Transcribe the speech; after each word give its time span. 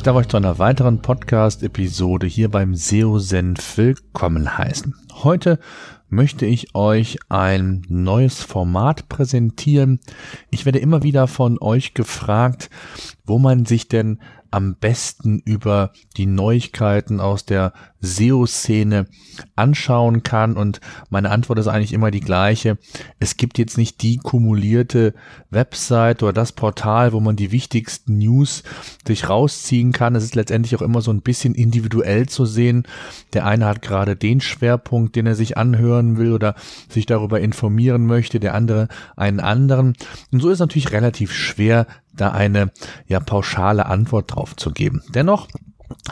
Ich 0.00 0.04
darf 0.04 0.16
euch 0.16 0.28
zu 0.28 0.38
einer 0.38 0.58
weiteren 0.58 1.02
Podcast-Episode 1.02 2.26
hier 2.26 2.48
beim 2.48 2.74
SEO-Senf 2.74 3.76
willkommen 3.76 4.56
heißen. 4.56 4.94
Heute 5.12 5.58
möchte 6.08 6.46
ich 6.46 6.74
euch 6.74 7.18
ein 7.28 7.82
neues 7.90 8.42
Format 8.42 9.10
präsentieren. 9.10 10.00
Ich 10.48 10.64
werde 10.64 10.78
immer 10.78 11.02
wieder 11.02 11.28
von 11.28 11.58
euch 11.60 11.92
gefragt, 11.92 12.70
wo 13.26 13.38
man 13.38 13.66
sich 13.66 13.88
denn 13.88 14.20
am 14.50 14.74
besten 14.74 15.38
über 15.44 15.92
die 16.16 16.24
Neuigkeiten 16.24 17.20
aus 17.20 17.44
der 17.44 17.74
SEO-Szene 18.00 19.06
anschauen 19.56 20.22
kann. 20.22 20.56
Und 20.56 20.80
meine 21.08 21.30
Antwort 21.30 21.58
ist 21.58 21.66
eigentlich 21.66 21.92
immer 21.92 22.10
die 22.10 22.20
gleiche. 22.20 22.78
Es 23.18 23.36
gibt 23.36 23.58
jetzt 23.58 23.78
nicht 23.78 24.02
die 24.02 24.18
kumulierte 24.18 25.14
Website 25.50 26.22
oder 26.22 26.32
das 26.32 26.52
Portal, 26.52 27.12
wo 27.12 27.20
man 27.20 27.36
die 27.36 27.52
wichtigsten 27.52 28.18
News 28.18 28.62
sich 29.06 29.28
rausziehen 29.28 29.92
kann. 29.92 30.14
Es 30.14 30.24
ist 30.24 30.34
letztendlich 30.34 30.76
auch 30.76 30.82
immer 30.82 31.02
so 31.02 31.12
ein 31.12 31.22
bisschen 31.22 31.54
individuell 31.54 32.28
zu 32.28 32.46
sehen. 32.46 32.84
Der 33.32 33.46
eine 33.46 33.66
hat 33.66 33.82
gerade 33.82 34.16
den 34.16 34.40
Schwerpunkt, 34.40 35.16
den 35.16 35.26
er 35.26 35.34
sich 35.34 35.56
anhören 35.56 36.16
will 36.18 36.32
oder 36.32 36.54
sich 36.88 37.06
darüber 37.06 37.40
informieren 37.40 38.06
möchte, 38.06 38.40
der 38.40 38.54
andere 38.54 38.88
einen 39.16 39.40
anderen. 39.40 39.94
Und 40.32 40.40
so 40.40 40.48
ist 40.48 40.54
es 40.54 40.60
natürlich 40.60 40.92
relativ 40.92 41.32
schwer, 41.32 41.86
da 42.12 42.30
eine 42.32 42.70
ja 43.06 43.20
pauschale 43.20 43.86
Antwort 43.86 44.34
drauf 44.34 44.56
zu 44.56 44.72
geben. 44.72 45.02
Dennoch 45.14 45.48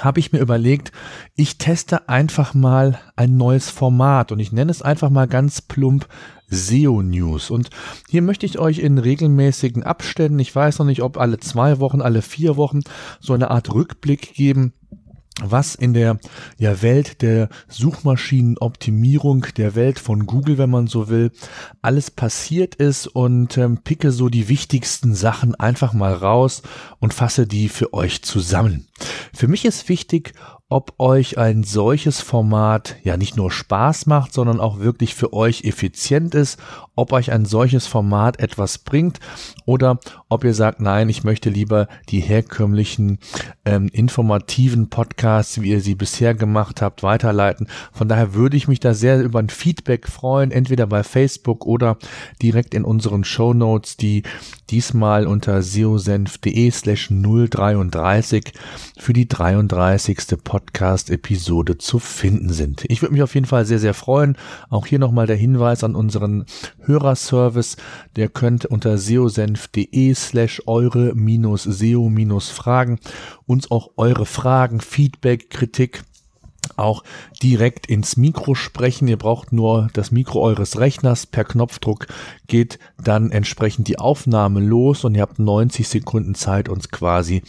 habe 0.00 0.20
ich 0.20 0.32
mir 0.32 0.40
überlegt, 0.40 0.92
ich 1.34 1.58
teste 1.58 2.08
einfach 2.08 2.54
mal 2.54 2.98
ein 3.16 3.36
neues 3.36 3.70
Format 3.70 4.32
und 4.32 4.38
ich 4.40 4.52
nenne 4.52 4.70
es 4.70 4.82
einfach 4.82 5.10
mal 5.10 5.26
ganz 5.26 5.60
plump 5.62 6.08
SEO 6.48 7.02
News. 7.02 7.50
Und 7.50 7.70
hier 8.08 8.22
möchte 8.22 8.46
ich 8.46 8.58
euch 8.58 8.78
in 8.78 8.98
regelmäßigen 8.98 9.82
Abständen, 9.82 10.38
ich 10.38 10.54
weiß 10.54 10.78
noch 10.78 10.86
nicht, 10.86 11.02
ob 11.02 11.18
alle 11.18 11.38
zwei 11.38 11.78
Wochen, 11.78 12.00
alle 12.00 12.22
vier 12.22 12.56
Wochen, 12.56 12.80
so 13.20 13.34
eine 13.34 13.50
Art 13.50 13.72
Rückblick 13.72 14.34
geben, 14.34 14.72
was 15.42 15.74
in 15.74 15.94
der 15.94 16.18
ja, 16.58 16.82
Welt 16.82 17.22
der 17.22 17.48
Suchmaschinenoptimierung, 17.68 19.46
der 19.56 19.74
Welt 19.74 19.98
von 19.98 20.26
Google, 20.26 20.58
wenn 20.58 20.70
man 20.70 20.86
so 20.86 21.08
will, 21.08 21.30
alles 21.82 22.10
passiert 22.10 22.74
ist 22.74 23.06
und 23.06 23.56
ähm, 23.58 23.78
picke 23.78 24.12
so 24.12 24.28
die 24.28 24.48
wichtigsten 24.48 25.14
Sachen 25.14 25.54
einfach 25.54 25.92
mal 25.92 26.12
raus 26.12 26.62
und 26.98 27.14
fasse 27.14 27.46
die 27.46 27.68
für 27.68 27.92
euch 27.92 28.22
zusammen. 28.22 28.88
Für 29.32 29.48
mich 29.48 29.64
ist 29.64 29.88
wichtig, 29.88 30.34
ob 30.70 30.94
euch 30.98 31.38
ein 31.38 31.64
solches 31.64 32.20
Format 32.20 32.96
ja 33.02 33.16
nicht 33.16 33.38
nur 33.38 33.50
Spaß 33.50 34.04
macht, 34.04 34.34
sondern 34.34 34.60
auch 34.60 34.78
wirklich 34.80 35.14
für 35.14 35.32
euch 35.32 35.64
effizient 35.64 36.34
ist, 36.34 36.58
ob 36.94 37.12
euch 37.12 37.32
ein 37.32 37.46
solches 37.46 37.86
Format 37.86 38.38
etwas 38.38 38.76
bringt 38.76 39.18
oder 39.64 39.98
ob 40.28 40.44
ihr 40.44 40.52
sagt, 40.52 40.80
nein, 40.80 41.08
ich 41.08 41.24
möchte 41.24 41.48
lieber 41.48 41.88
die 42.10 42.20
herkömmlichen 42.20 43.18
ähm, 43.64 43.88
informativen 43.92 44.90
Podcasts, 44.90 45.62
wie 45.62 45.70
ihr 45.70 45.80
sie 45.80 45.94
bisher 45.94 46.34
gemacht 46.34 46.82
habt, 46.82 47.02
weiterleiten. 47.02 47.68
Von 47.92 48.08
daher 48.08 48.34
würde 48.34 48.58
ich 48.58 48.68
mich 48.68 48.80
da 48.80 48.92
sehr 48.92 49.22
über 49.22 49.38
ein 49.38 49.48
Feedback 49.48 50.06
freuen, 50.06 50.50
entweder 50.50 50.86
bei 50.86 51.02
Facebook 51.02 51.64
oder 51.64 51.96
direkt 52.42 52.74
in 52.74 52.84
unseren 52.84 53.24
Show 53.24 53.54
Notes, 53.54 53.96
die 53.96 54.22
diesmal 54.68 55.26
unter 55.26 55.62
seosenf.de 55.62 56.70
slash 56.72 57.08
033 57.10 58.52
für 58.98 59.14
die 59.14 59.28
33. 59.28 60.18
Podcast-Episode 60.58 61.78
zu 61.78 62.00
finden 62.00 62.52
sind. 62.52 62.84
Ich 62.88 63.00
würde 63.00 63.12
mich 63.12 63.22
auf 63.22 63.34
jeden 63.34 63.46
Fall 63.46 63.64
sehr, 63.64 63.78
sehr 63.78 63.94
freuen. 63.94 64.36
Auch 64.70 64.86
hier 64.86 64.98
nochmal 64.98 65.28
der 65.28 65.36
Hinweis 65.36 65.84
an 65.84 65.94
unseren 65.94 66.46
Hörerservice. 66.80 67.76
Der 68.16 68.28
könnt 68.28 68.66
unter 68.66 68.98
seosenf.de 68.98 70.14
slash 70.14 70.62
eure 70.66 71.14
minus 71.14 71.62
seo 71.62 72.08
minus 72.08 72.50
Fragen 72.50 72.98
uns 73.46 73.70
auch 73.70 73.92
eure 73.96 74.26
Fragen, 74.26 74.80
Feedback, 74.80 75.48
Kritik 75.48 76.02
auch 76.76 77.04
direkt 77.42 77.86
ins 77.86 78.16
Mikro 78.16 78.54
sprechen. 78.54 79.08
Ihr 79.08 79.16
braucht 79.16 79.52
nur 79.52 79.88
das 79.92 80.10
Mikro 80.10 80.40
eures 80.42 80.78
Rechners. 80.78 81.26
Per 81.26 81.44
Knopfdruck 81.44 82.06
geht 82.46 82.78
dann 83.02 83.30
entsprechend 83.30 83.88
die 83.88 83.98
Aufnahme 83.98 84.60
los 84.60 85.04
und 85.04 85.14
ihr 85.14 85.22
habt 85.22 85.38
90 85.38 85.88
Sekunden 85.88 86.34
Zeit, 86.34 86.68
uns 86.68 86.90
quasi 86.90 87.42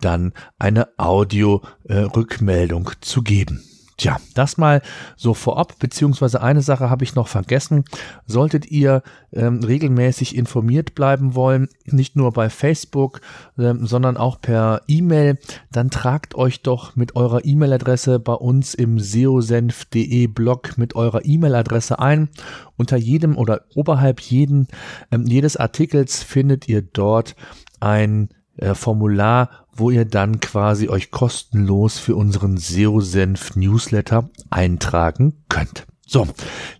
dann 0.00 0.32
eine 0.58 0.88
Audio-Rückmeldung 0.98 2.88
äh, 2.88 3.00
zu 3.00 3.22
geben. 3.22 3.64
Tja, 4.02 4.18
das 4.34 4.56
mal 4.58 4.82
so 5.14 5.32
vorab, 5.32 5.78
beziehungsweise 5.78 6.42
eine 6.42 6.60
Sache 6.60 6.90
habe 6.90 7.04
ich 7.04 7.14
noch 7.14 7.28
vergessen. 7.28 7.84
Solltet 8.26 8.68
ihr 8.68 9.04
ähm, 9.32 9.60
regelmäßig 9.62 10.34
informiert 10.34 10.96
bleiben 10.96 11.36
wollen, 11.36 11.68
nicht 11.84 12.16
nur 12.16 12.32
bei 12.32 12.50
Facebook, 12.50 13.20
ähm, 13.56 13.86
sondern 13.86 14.16
auch 14.16 14.40
per 14.40 14.82
E-Mail, 14.88 15.38
dann 15.70 15.88
tragt 15.88 16.34
euch 16.34 16.62
doch 16.62 16.96
mit 16.96 17.14
eurer 17.14 17.44
E-Mail-Adresse 17.44 18.18
bei 18.18 18.34
uns 18.34 18.74
im 18.74 18.98
seosenf.de 18.98 20.26
Blog 20.26 20.78
mit 20.78 20.96
eurer 20.96 21.24
E-Mail-Adresse 21.24 22.00
ein. 22.00 22.28
Unter 22.76 22.96
jedem 22.96 23.38
oder 23.38 23.66
oberhalb 23.76 24.18
jeden, 24.18 24.66
ähm, 25.12 25.26
jedes 25.26 25.56
Artikels 25.56 26.24
findet 26.24 26.68
ihr 26.68 26.82
dort 26.82 27.36
ein 27.78 28.30
äh, 28.56 28.74
Formular, 28.74 29.66
wo 29.72 29.90
ihr 29.90 30.04
dann 30.04 30.40
quasi 30.40 30.88
euch 30.88 31.10
kostenlos 31.10 31.98
für 31.98 32.16
unseren 32.16 32.56
SEO-Senf 32.56 33.56
Newsletter 33.56 34.30
eintragen 34.50 35.44
könnt. 35.48 35.86
So, 36.06 36.26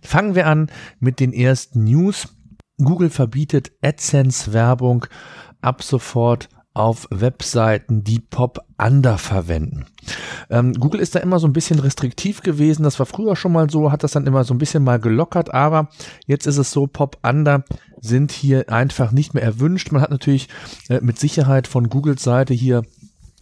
fangen 0.01 0.35
wir 0.35 0.47
an 0.47 0.69
mit 0.99 1.19
den 1.19 1.33
ersten 1.33 1.85
News. 1.85 2.27
Google 2.77 3.09
verbietet 3.09 3.71
AdSense-Werbung 3.81 5.05
ab 5.61 5.81
sofort 5.81 6.49
auf 6.73 7.07
Webseiten, 7.11 8.03
die 8.03 8.19
Pop-Under 8.19 9.17
verwenden. 9.17 9.85
Ähm, 10.49 10.73
Google 10.73 11.01
ist 11.01 11.15
da 11.15 11.19
immer 11.19 11.39
so 11.39 11.47
ein 11.47 11.53
bisschen 11.53 11.79
restriktiv 11.79 12.41
gewesen. 12.41 12.83
Das 12.83 12.99
war 12.99 13.05
früher 13.05 13.35
schon 13.35 13.51
mal 13.51 13.69
so, 13.69 13.91
hat 13.91 14.03
das 14.03 14.13
dann 14.13 14.25
immer 14.25 14.43
so 14.43 14.53
ein 14.53 14.57
bisschen 14.57 14.83
mal 14.83 14.99
gelockert, 14.99 15.53
aber 15.53 15.89
jetzt 16.25 16.47
ist 16.47 16.57
es 16.57 16.71
so, 16.71 16.87
Pop-Under 16.87 17.63
sind 18.01 18.31
hier 18.31 18.69
einfach 18.69 19.11
nicht 19.11 19.33
mehr 19.33 19.43
erwünscht. 19.43 19.91
Man 19.91 20.01
hat 20.01 20.11
natürlich 20.11 20.49
äh, 20.89 20.99
mit 21.01 21.19
Sicherheit 21.19 21.67
von 21.67 21.89
Googles 21.89 22.23
Seite 22.23 22.53
hier 22.53 22.83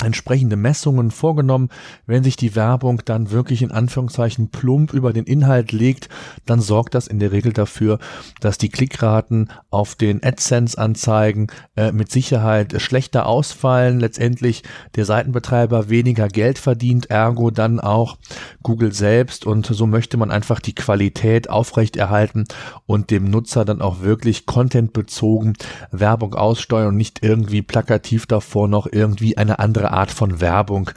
entsprechende 0.03 0.56
Messungen 0.56 1.12
vorgenommen. 1.12 1.69
Wenn 2.06 2.23
sich 2.23 2.35
die 2.35 2.56
Werbung 2.56 3.01
dann 3.06 3.31
wirklich 3.31 3.62
in 3.62 3.72
Anführungszeichen 3.72 4.50
plump 4.50 4.94
über 4.94 5.13
den 5.13 5.25
Inhalt 5.25 5.72
legt, 5.72 6.09
dann 6.45 6.62
sorgt 6.62 6.95
das 6.95 7.07
in 7.07 7.19
der 7.19 7.31
Regel 7.31 7.53
dafür, 7.53 8.00
dass 8.40 8.57
die 8.57 8.69
Klickraten 8.69 9.50
auf 9.69 9.95
den 9.95 10.23
AdSense-Anzeigen 10.23 11.47
äh, 11.75 11.91
mit 11.91 12.11
Sicherheit 12.11 12.81
schlechter 12.81 13.25
ausfallen. 13.25 14.00
Letztendlich 14.00 14.63
der 14.95 15.06
Seitenbetreiber 15.06 15.90
weniger 15.90 16.28
Geld 16.28 16.57
verdient, 16.57 17.09
ergo 17.09 17.51
dann 17.51 17.79
auch 17.79 18.17
Google 18.63 18.94
selbst. 18.94 19.45
Und 19.45 19.66
so 19.66 19.88
möchte 19.88 20.17
man 20.17 20.31
einfach 20.31 20.59
die 20.59 20.75
Qualität 20.75 21.50
aufrechterhalten 21.50 22.45
und 22.85 23.11
dem 23.11 23.25
Nutzer 23.25 23.66
dann 23.66 23.81
auch 23.81 24.01
wirklich 24.01 24.45
contentbezogen 24.45 25.53
Werbung 25.91 26.35
aussteuern 26.35 26.90
und 26.90 26.97
nicht 26.97 27.23
irgendwie 27.23 27.61
plakativ 27.61 28.25
davor 28.25 28.67
noch 28.67 28.88
irgendwie 28.91 29.38
eine 29.38 29.59
andere 29.59 29.91
Art 29.91 30.12
von 30.12 30.41
Werbung 30.41 30.91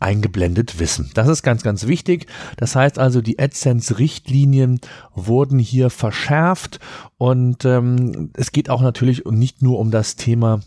eingeblendet 0.00 0.78
wissen. 0.78 1.10
Das 1.14 1.28
ist 1.28 1.42
ganz, 1.42 1.62
ganz 1.62 1.86
wichtig. 1.86 2.26
Das 2.56 2.76
heißt 2.76 2.98
also, 2.98 3.20
die 3.20 3.38
AdSense-Richtlinien 3.38 4.80
wurden 5.14 5.58
hier 5.58 5.90
verschärft 5.90 6.80
und 7.16 7.64
ähm, 7.64 8.30
es 8.34 8.52
geht 8.52 8.70
auch 8.70 8.80
natürlich 8.80 9.24
nicht 9.24 9.62
nur 9.62 9.78
um 9.78 9.90
das 9.90 10.16
Thema 10.16 10.60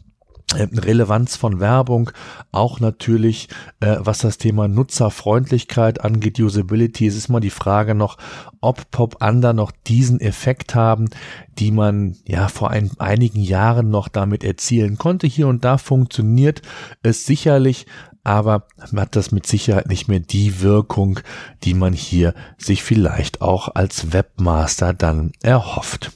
Relevanz 0.55 1.35
von 1.35 1.59
Werbung, 1.59 2.11
auch 2.51 2.79
natürlich, 2.79 3.49
äh, 3.79 3.97
was 3.99 4.19
das 4.19 4.37
Thema 4.37 4.67
Nutzerfreundlichkeit 4.67 6.01
angeht, 6.01 6.39
Usability. 6.39 7.07
Es 7.07 7.15
ist 7.15 7.29
mal 7.29 7.39
die 7.39 7.49
Frage 7.49 7.95
noch, 7.95 8.17
ob 8.59 8.91
Pop-Under 8.91 9.53
noch 9.53 9.71
diesen 9.87 10.19
Effekt 10.19 10.75
haben, 10.75 11.09
die 11.57 11.71
man 11.71 12.17
ja 12.25 12.47
vor 12.47 12.69
ein, 12.69 12.91
einigen 12.99 13.41
Jahren 13.41 13.89
noch 13.89 14.07
damit 14.07 14.43
erzielen 14.43 14.97
konnte. 14.97 15.27
Hier 15.27 15.47
und 15.47 15.63
da 15.65 15.77
funktioniert 15.77 16.61
es 17.03 17.25
sicherlich, 17.25 17.85
aber 18.23 18.67
hat 18.95 19.15
das 19.15 19.31
mit 19.31 19.47
Sicherheit 19.47 19.87
nicht 19.87 20.07
mehr 20.07 20.19
die 20.19 20.61
Wirkung, 20.61 21.19
die 21.63 21.73
man 21.73 21.93
hier 21.93 22.33
sich 22.57 22.83
vielleicht 22.83 23.41
auch 23.41 23.73
als 23.73 24.13
Webmaster 24.13 24.93
dann 24.93 25.31
erhofft. 25.41 26.11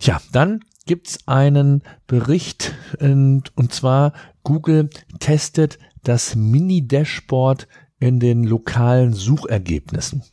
Ja, 0.00 0.20
dann 0.32 0.64
gibt's 0.84 1.26
einen 1.26 1.82
Bericht 2.06 2.74
und, 3.00 3.56
und 3.56 3.72
zwar 3.72 4.12
Google 4.42 4.90
testet 5.20 5.78
das 6.02 6.34
Mini-Dashboard 6.34 7.68
in 8.02 8.18
den 8.18 8.42
lokalen 8.42 9.12
Suchergebnissen. 9.12 10.24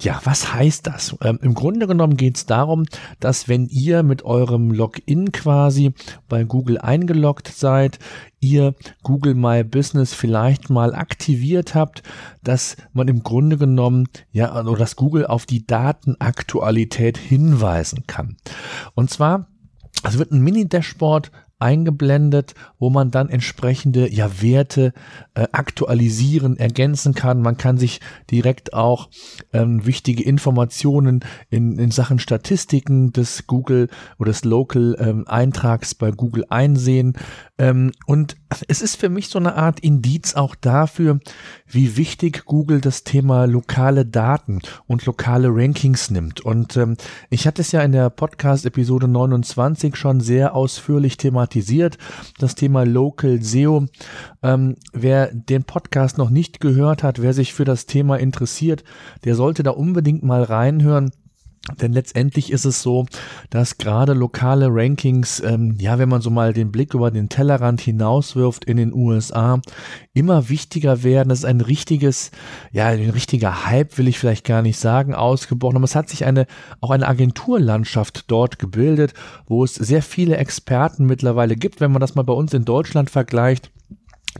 Ja, 0.00 0.22
was 0.24 0.54
heißt 0.54 0.86
das? 0.86 1.14
Ähm, 1.20 1.38
Im 1.42 1.52
Grunde 1.52 1.86
genommen 1.86 2.16
geht 2.16 2.38
es 2.38 2.46
darum, 2.46 2.86
dass 3.20 3.48
wenn 3.48 3.66
ihr 3.66 4.02
mit 4.02 4.24
eurem 4.24 4.70
Login 4.70 5.30
quasi 5.30 5.92
bei 6.30 6.44
Google 6.44 6.78
eingeloggt 6.78 7.48
seid, 7.48 7.98
ihr 8.40 8.74
Google 9.02 9.34
My 9.34 9.62
Business 9.62 10.14
vielleicht 10.14 10.70
mal 10.70 10.94
aktiviert 10.94 11.74
habt, 11.74 12.02
dass 12.42 12.78
man 12.94 13.08
im 13.08 13.22
Grunde 13.22 13.58
genommen, 13.58 14.08
ja, 14.30 14.58
oder 14.58 14.78
dass 14.78 14.96
Google 14.96 15.26
auf 15.26 15.44
die 15.44 15.66
Datenaktualität 15.66 17.18
hinweisen 17.18 18.04
kann. 18.06 18.38
Und 18.94 19.10
zwar, 19.10 19.51
es 20.04 20.18
wird 20.18 20.32
ein 20.32 20.40
Mini-Dashboard 20.40 21.30
eingeblendet, 21.62 22.54
wo 22.78 22.90
man 22.90 23.10
dann 23.10 23.28
entsprechende 23.28 24.12
ja, 24.12 24.42
Werte 24.42 24.92
äh, 25.34 25.46
aktualisieren, 25.52 26.58
ergänzen 26.58 27.14
kann. 27.14 27.40
Man 27.40 27.56
kann 27.56 27.78
sich 27.78 28.00
direkt 28.30 28.74
auch 28.74 29.08
ähm, 29.52 29.86
wichtige 29.86 30.24
Informationen 30.24 31.20
in, 31.48 31.78
in 31.78 31.90
Sachen 31.90 32.18
Statistiken 32.18 33.12
des 33.12 33.46
Google 33.46 33.88
oder 34.18 34.32
des 34.32 34.44
Local 34.44 34.96
ähm, 34.98 35.24
Eintrags 35.28 35.94
bei 35.94 36.10
Google 36.10 36.44
einsehen. 36.48 37.14
Ähm, 37.58 37.92
und 38.06 38.36
es 38.68 38.82
ist 38.82 38.96
für 38.96 39.08
mich 39.08 39.28
so 39.28 39.38
eine 39.38 39.54
Art 39.54 39.80
Indiz 39.80 40.34
auch 40.34 40.54
dafür, 40.54 41.20
wie 41.66 41.96
wichtig 41.96 42.44
Google 42.44 42.80
das 42.80 43.04
Thema 43.04 43.46
lokale 43.46 44.04
Daten 44.04 44.60
und 44.86 45.06
lokale 45.06 45.48
Rankings 45.48 46.10
nimmt. 46.10 46.40
Und 46.40 46.76
ähm, 46.76 46.96
ich 47.30 47.46
hatte 47.46 47.62
es 47.62 47.72
ja 47.72 47.82
in 47.82 47.92
der 47.92 48.10
Podcast-Episode 48.10 49.06
29 49.06 49.94
schon 49.96 50.20
sehr 50.20 50.54
ausführlich 50.54 51.16
thematisiert, 51.16 51.51
das 52.38 52.54
Thema 52.54 52.84
Local 52.84 53.42
SEO. 53.42 53.86
Ähm, 54.42 54.76
wer 54.92 55.32
den 55.32 55.64
Podcast 55.64 56.18
noch 56.18 56.30
nicht 56.30 56.60
gehört 56.60 57.02
hat, 57.02 57.22
wer 57.22 57.32
sich 57.32 57.52
für 57.54 57.64
das 57.64 57.86
Thema 57.86 58.16
interessiert, 58.16 58.84
der 59.24 59.34
sollte 59.34 59.62
da 59.62 59.70
unbedingt 59.70 60.22
mal 60.22 60.42
reinhören. 60.42 61.10
Denn 61.80 61.92
letztendlich 61.92 62.50
ist 62.50 62.64
es 62.64 62.82
so, 62.82 63.06
dass 63.48 63.78
gerade 63.78 64.14
lokale 64.14 64.66
Rankings, 64.68 65.38
ähm, 65.38 65.76
ja, 65.78 65.96
wenn 66.00 66.08
man 66.08 66.20
so 66.20 66.28
mal 66.28 66.52
den 66.52 66.72
Blick 66.72 66.92
über 66.92 67.12
den 67.12 67.28
Tellerrand 67.28 67.80
hinauswirft 67.80 68.64
in 68.64 68.78
den 68.78 68.92
USA, 68.92 69.60
immer 70.12 70.48
wichtiger 70.48 71.04
werden. 71.04 71.28
Das 71.28 71.40
ist 71.40 71.44
ein 71.44 71.60
richtiges, 71.60 72.32
ja, 72.72 72.88
ein 72.88 73.10
richtiger 73.10 73.64
Hype 73.66 73.96
will 73.96 74.08
ich 74.08 74.18
vielleicht 74.18 74.44
gar 74.44 74.62
nicht 74.62 74.78
sagen, 74.78 75.14
ausgebrochen. 75.14 75.76
Aber 75.76 75.84
es 75.84 75.94
hat 75.94 76.08
sich 76.08 76.24
eine, 76.24 76.48
auch 76.80 76.90
eine 76.90 77.06
Agenturlandschaft 77.06 78.24
dort 78.26 78.58
gebildet, 78.58 79.14
wo 79.46 79.62
es 79.62 79.76
sehr 79.76 80.02
viele 80.02 80.38
Experten 80.38 81.06
mittlerweile 81.06 81.54
gibt. 81.54 81.80
Wenn 81.80 81.92
man 81.92 82.00
das 82.00 82.16
mal 82.16 82.22
bei 82.22 82.32
uns 82.32 82.52
in 82.54 82.64
Deutschland 82.64 83.08
vergleicht, 83.08 83.70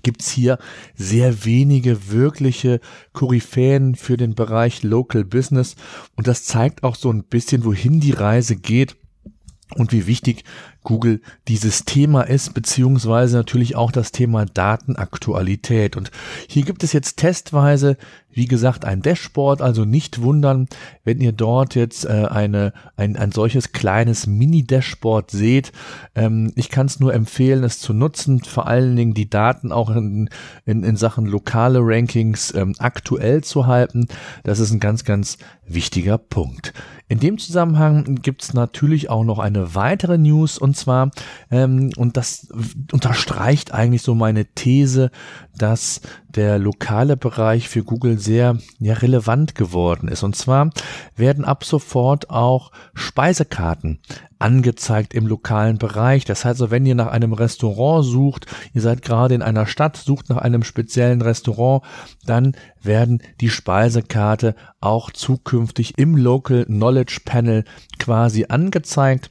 gibt's 0.02 0.30
hier 0.30 0.58
sehr 0.94 1.44
wenige 1.44 2.10
wirkliche 2.10 2.80
Koryphäen 3.12 3.94
für 3.94 4.16
den 4.16 4.34
Bereich 4.34 4.82
Local 4.82 5.24
Business. 5.24 5.76
Und 6.16 6.26
das 6.26 6.44
zeigt 6.44 6.82
auch 6.82 6.96
so 6.96 7.10
ein 7.10 7.24
bisschen, 7.24 7.64
wohin 7.64 8.00
die 8.00 8.12
Reise 8.12 8.56
geht 8.56 8.96
und 9.74 9.92
wie 9.92 10.06
wichtig 10.06 10.44
Google 10.82 11.20
dieses 11.48 11.84
Thema 11.84 12.22
ist, 12.22 12.54
beziehungsweise 12.54 13.36
natürlich 13.36 13.76
auch 13.76 13.92
das 13.92 14.12
Thema 14.12 14.46
Datenaktualität. 14.46 15.96
Und 15.96 16.10
hier 16.48 16.64
gibt 16.64 16.82
es 16.82 16.92
jetzt 16.92 17.16
testweise, 17.16 17.96
wie 18.30 18.46
gesagt, 18.46 18.84
ein 18.84 19.02
Dashboard, 19.02 19.60
also 19.60 19.84
nicht 19.84 20.22
wundern, 20.22 20.68
wenn 21.04 21.20
ihr 21.20 21.32
dort 21.32 21.74
jetzt 21.74 22.06
äh, 22.06 22.26
eine, 22.30 22.72
ein, 22.96 23.16
ein 23.16 23.30
solches 23.30 23.72
kleines 23.72 24.26
Mini-Dashboard 24.26 25.30
seht. 25.30 25.72
Ähm, 26.14 26.52
ich 26.56 26.70
kann 26.70 26.86
es 26.86 26.98
nur 26.98 27.12
empfehlen, 27.12 27.62
es 27.62 27.78
zu 27.78 27.92
nutzen, 27.92 28.42
vor 28.42 28.66
allen 28.66 28.96
Dingen 28.96 29.14
die 29.14 29.28
Daten 29.28 29.70
auch 29.70 29.90
in, 29.90 30.30
in, 30.64 30.82
in 30.82 30.96
Sachen 30.96 31.26
lokale 31.26 31.80
Rankings 31.82 32.54
ähm, 32.54 32.74
aktuell 32.78 33.44
zu 33.44 33.66
halten. 33.66 34.08
Das 34.44 34.60
ist 34.60 34.72
ein 34.72 34.80
ganz, 34.80 35.04
ganz 35.04 35.36
wichtiger 35.66 36.18
Punkt. 36.18 36.72
In 37.08 37.20
dem 37.20 37.36
Zusammenhang 37.36 38.16
gibt 38.22 38.42
es 38.42 38.54
natürlich 38.54 39.10
auch 39.10 39.24
noch 39.24 39.38
eine 39.38 39.74
weitere 39.74 40.16
News 40.16 40.56
und 40.56 40.71
zwar, 40.74 41.10
ähm, 41.50 41.90
und 41.96 42.16
das 42.16 42.48
unterstreicht 42.92 43.72
eigentlich 43.72 44.02
so 44.02 44.14
meine 44.14 44.46
These, 44.46 45.10
dass 45.56 46.00
der 46.28 46.58
lokale 46.58 47.16
Bereich 47.16 47.68
für 47.68 47.84
Google 47.84 48.18
sehr 48.18 48.56
ja, 48.78 48.94
relevant 48.94 49.54
geworden 49.54 50.08
ist. 50.08 50.22
Und 50.22 50.36
zwar 50.36 50.70
werden 51.16 51.44
ab 51.44 51.64
sofort 51.64 52.30
auch 52.30 52.72
Speisekarten 52.94 54.00
angezeigt 54.42 55.14
im 55.14 55.26
lokalen 55.26 55.78
Bereich. 55.78 56.24
Das 56.24 56.44
heißt, 56.44 56.60
also, 56.60 56.70
wenn 56.70 56.84
ihr 56.84 56.94
nach 56.94 57.06
einem 57.06 57.32
Restaurant 57.32 58.04
sucht, 58.04 58.46
ihr 58.74 58.82
seid 58.82 59.02
gerade 59.02 59.34
in 59.34 59.42
einer 59.42 59.66
Stadt, 59.66 59.96
sucht 59.96 60.28
nach 60.28 60.38
einem 60.38 60.64
speziellen 60.64 61.22
Restaurant, 61.22 61.82
dann 62.26 62.56
werden 62.82 63.22
die 63.40 63.48
Speisekarte 63.48 64.54
auch 64.80 65.10
zukünftig 65.10 65.96
im 65.96 66.16
Local 66.16 66.66
Knowledge 66.66 67.20
Panel 67.24 67.64
quasi 67.98 68.46
angezeigt. 68.48 69.30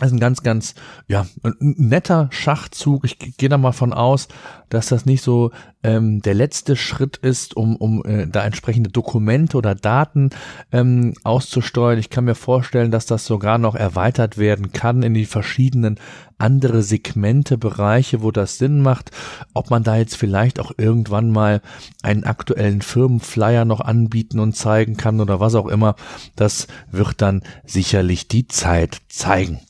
Das 0.00 0.08
ist 0.08 0.14
ein 0.14 0.20
ganz, 0.20 0.42
ganz, 0.42 0.74
ja, 1.06 1.24
netter 1.60 2.28
Schachzug. 2.32 3.04
Ich 3.04 3.18
gehe 3.18 3.48
da 3.48 3.58
mal 3.58 3.70
von 3.70 3.92
aus, 3.92 4.26
dass 4.68 4.88
das 4.88 5.06
nicht 5.06 5.22
so 5.22 5.52
ähm, 5.84 6.20
der 6.20 6.34
letzte 6.34 6.74
Schritt 6.74 7.16
ist, 7.18 7.56
um, 7.56 7.76
um 7.76 8.04
äh, 8.04 8.26
da 8.26 8.44
entsprechende 8.44 8.90
Dokumente 8.90 9.56
oder 9.56 9.76
Daten 9.76 10.30
ähm, 10.72 11.14
auszusteuern. 11.22 11.98
Ich 11.98 12.10
kann 12.10 12.24
mir 12.24 12.34
vorstellen, 12.34 12.90
dass 12.90 13.06
das 13.06 13.24
sogar 13.24 13.58
noch 13.58 13.76
erweitert 13.76 14.36
werden 14.36 14.72
kann 14.72 15.04
in 15.04 15.14
die 15.14 15.26
verschiedenen 15.26 16.00
andere 16.38 16.82
Segmente, 16.82 17.56
Bereiche, 17.56 18.22
wo 18.22 18.32
das 18.32 18.58
Sinn 18.58 18.82
macht. 18.82 19.12
Ob 19.52 19.70
man 19.70 19.84
da 19.84 19.96
jetzt 19.96 20.16
vielleicht 20.16 20.58
auch 20.58 20.72
irgendwann 20.76 21.30
mal 21.30 21.60
einen 22.02 22.24
aktuellen 22.24 22.82
Firmenflyer 22.82 23.64
noch 23.64 23.80
anbieten 23.80 24.40
und 24.40 24.56
zeigen 24.56 24.96
kann 24.96 25.20
oder 25.20 25.38
was 25.38 25.54
auch 25.54 25.68
immer, 25.68 25.94
das 26.34 26.66
wird 26.90 27.22
dann 27.22 27.42
sicherlich 27.64 28.26
die 28.26 28.48
Zeit 28.48 28.98
zeigen. 29.08 29.60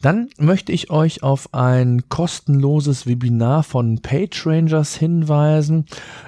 Dann 0.00 0.28
möchte 0.38 0.70
ich 0.72 0.90
euch 0.90 1.22
auf 1.22 1.52
ein 1.54 2.08
kostenloses 2.08 3.06
Webinar 3.06 3.64
von 3.64 4.00
PageRangers 4.00 4.94
hinweisen. 4.94 5.86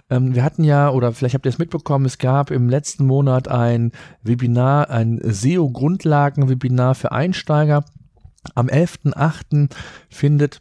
Ähm, 0.09 0.35
wir 0.35 0.43
hatten 0.43 0.65
ja, 0.65 0.91
oder 0.91 1.13
vielleicht 1.13 1.35
habt 1.35 1.47
ihr 1.47 1.51
es 1.51 1.59
mitbekommen, 1.59 2.07
es 2.07 2.19
gab 2.19 2.51
im 2.51 2.69
letzten 2.69 3.07
Monat 3.07 3.49
ein 3.49 3.93
Webinar, 4.23 4.91
ein 4.91 5.21
SEO-Grundlagen-Webinar 5.23 6.95
für 6.97 7.13
Einsteiger. 7.13 7.85
Am 8.55 8.67
11.8. 8.67 9.71
findet 10.09 10.61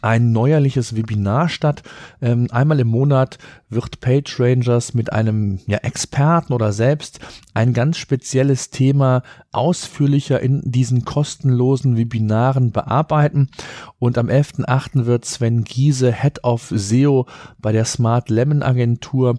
ein 0.00 0.32
neuerliches 0.32 0.96
Webinar 0.96 1.48
statt. 1.48 1.82
Ähm, 2.20 2.48
einmal 2.50 2.80
im 2.80 2.88
Monat 2.88 3.38
wird 3.68 4.00
PageRangers 4.00 4.94
mit 4.94 5.12
einem 5.12 5.60
ja, 5.66 5.78
Experten 5.78 6.52
oder 6.52 6.72
selbst 6.72 7.20
ein 7.54 7.72
ganz 7.72 7.98
spezielles 7.98 8.70
Thema 8.70 9.22
ausführlicher 9.52 10.40
in 10.40 10.62
diesen 10.64 11.04
kostenlosen 11.04 11.96
Webinaren 11.96 12.72
bearbeiten. 12.72 13.50
Und 13.98 14.18
am 14.18 14.28
11.8. 14.28 15.06
wird 15.06 15.24
Sven 15.24 15.64
Giese, 15.64 16.12
Head 16.12 16.44
of 16.44 16.72
SEO 16.74 17.26
bei 17.60 17.72
der 17.72 17.84
Smart 17.84 18.30
Lemon 18.30 18.62
Agentur, 18.62 19.38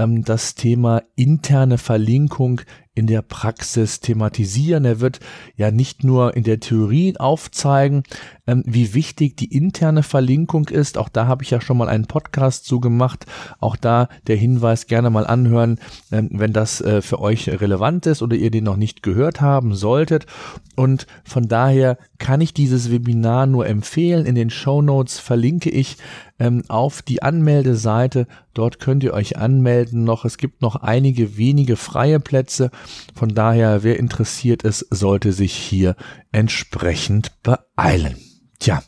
ähm, 0.00 0.24
das 0.24 0.54
Thema 0.54 1.02
interne 1.16 1.78
Verlinkung 1.78 2.62
in 2.94 3.06
der 3.06 3.22
Praxis 3.22 4.00
thematisieren. 4.00 4.84
Er 4.84 5.00
wird 5.00 5.20
ja 5.56 5.70
nicht 5.70 6.02
nur 6.02 6.36
in 6.36 6.42
der 6.42 6.60
Theorie 6.60 7.16
aufzeigen, 7.16 8.02
ähm, 8.46 8.62
wie 8.66 8.94
wichtig 8.94 9.36
die 9.36 9.54
interne 9.56 10.02
Verlinkung 10.02 10.68
ist. 10.68 10.98
Auch 10.98 11.08
da 11.08 11.26
habe 11.26 11.44
ich 11.44 11.50
ja 11.50 11.60
schon 11.60 11.78
mal 11.78 11.88
einen 11.88 12.06
Podcast 12.06 12.66
zu 12.66 12.80
gemacht. 12.80 13.26
Auch 13.58 13.76
da 13.76 14.08
der 14.26 14.36
Hinweis 14.36 14.86
gerne 14.86 15.08
mal 15.08 15.26
anhören, 15.26 15.78
ähm, 16.10 16.30
wenn 16.32 16.52
das 16.52 16.80
äh, 16.80 17.00
für 17.00 17.20
euch 17.20 17.48
relevant 17.48 18.06
ist 18.06 18.22
oder 18.22 18.36
ihr 18.36 18.50
den 18.50 18.64
noch 18.64 18.76
nicht 18.76 19.02
gehört 19.02 19.40
haben 19.40 19.74
solltet. 19.74 20.26
Und 20.74 21.06
von 21.24 21.46
daher 21.46 21.96
kann 22.18 22.40
ich 22.40 22.54
dieses 22.54 22.90
Webinar 22.90 23.46
nur 23.46 23.66
empfehlen. 23.66 24.26
In 24.26 24.34
den 24.34 24.50
Show 24.50 24.82
Notes 24.82 25.18
verlinke 25.18 25.70
ich 25.70 25.96
ähm, 26.40 26.64
auf 26.68 27.02
die 27.02 27.22
Anmeldeseite. 27.22 28.26
Dort 28.54 28.80
könnt 28.80 29.04
ihr 29.04 29.12
euch 29.12 29.36
anmelden 29.36 30.02
noch. 30.02 30.24
Es 30.24 30.38
gibt 30.38 30.62
noch 30.62 30.76
einige 30.76 31.36
wenige 31.36 31.76
freie 31.76 32.18
Plätze. 32.18 32.70
Von 33.14 33.28
daher, 33.28 33.84
wer 33.84 33.98
interessiert 34.00 34.64
ist, 34.64 34.86
sollte 34.90 35.32
sich 35.32 35.52
hier 35.52 35.94
entsprechend 36.32 37.32
beeilen. 37.42 38.16
Tja, 38.58 38.82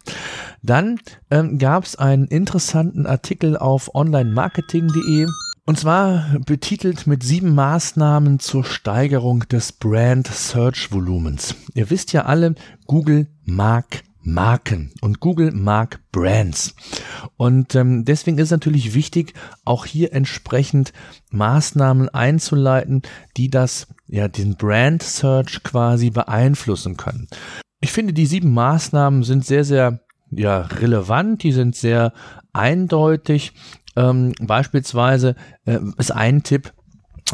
dann 0.62 0.98
ähm, 1.30 1.58
gab 1.58 1.84
es 1.84 1.96
einen 1.96 2.26
interessanten 2.26 3.06
Artikel 3.06 3.56
auf 3.56 3.94
onlinemarketing.de. 3.94 5.26
Und 5.64 5.78
zwar 5.78 6.40
betitelt 6.44 7.06
mit 7.06 7.22
sieben 7.22 7.54
Maßnahmen 7.54 8.40
zur 8.40 8.64
Steigerung 8.64 9.40
des 9.48 9.72
Brand 9.72 10.26
Search 10.26 10.90
Volumens. 10.90 11.54
Ihr 11.74 11.88
wisst 11.88 12.12
ja 12.12 12.24
alle, 12.24 12.56
Google 12.86 13.28
mag 13.44 14.02
Marken 14.22 14.92
und 15.00 15.20
Google 15.20 15.52
mag 15.52 16.00
Brands. 16.12 16.74
Und 17.36 17.74
ähm, 17.74 18.04
deswegen 18.04 18.38
ist 18.38 18.50
natürlich 18.50 18.94
wichtig, 18.94 19.34
auch 19.64 19.84
hier 19.84 20.12
entsprechend 20.12 20.92
Maßnahmen 21.30 22.08
einzuleiten, 22.08 23.02
die 23.36 23.50
das, 23.50 23.88
ja, 24.06 24.28
den 24.28 24.56
Brand 24.56 25.02
Search 25.02 25.62
quasi 25.62 26.10
beeinflussen 26.10 26.96
können. 26.96 27.28
Ich 27.80 27.92
finde, 27.92 28.12
die 28.12 28.26
sieben 28.26 28.52
Maßnahmen 28.52 29.22
sind 29.24 29.44
sehr, 29.44 29.64
sehr 29.64 30.00
ja, 30.30 30.60
relevant, 30.60 31.42
die 31.42 31.52
sind 31.52 31.76
sehr 31.76 32.12
eindeutig 32.52 33.52
Ähm, 33.94 34.32
beispielsweise 34.40 35.36
äh, 35.66 35.78
ist 35.98 36.12
ein 36.12 36.42
Tipp, 36.42 36.72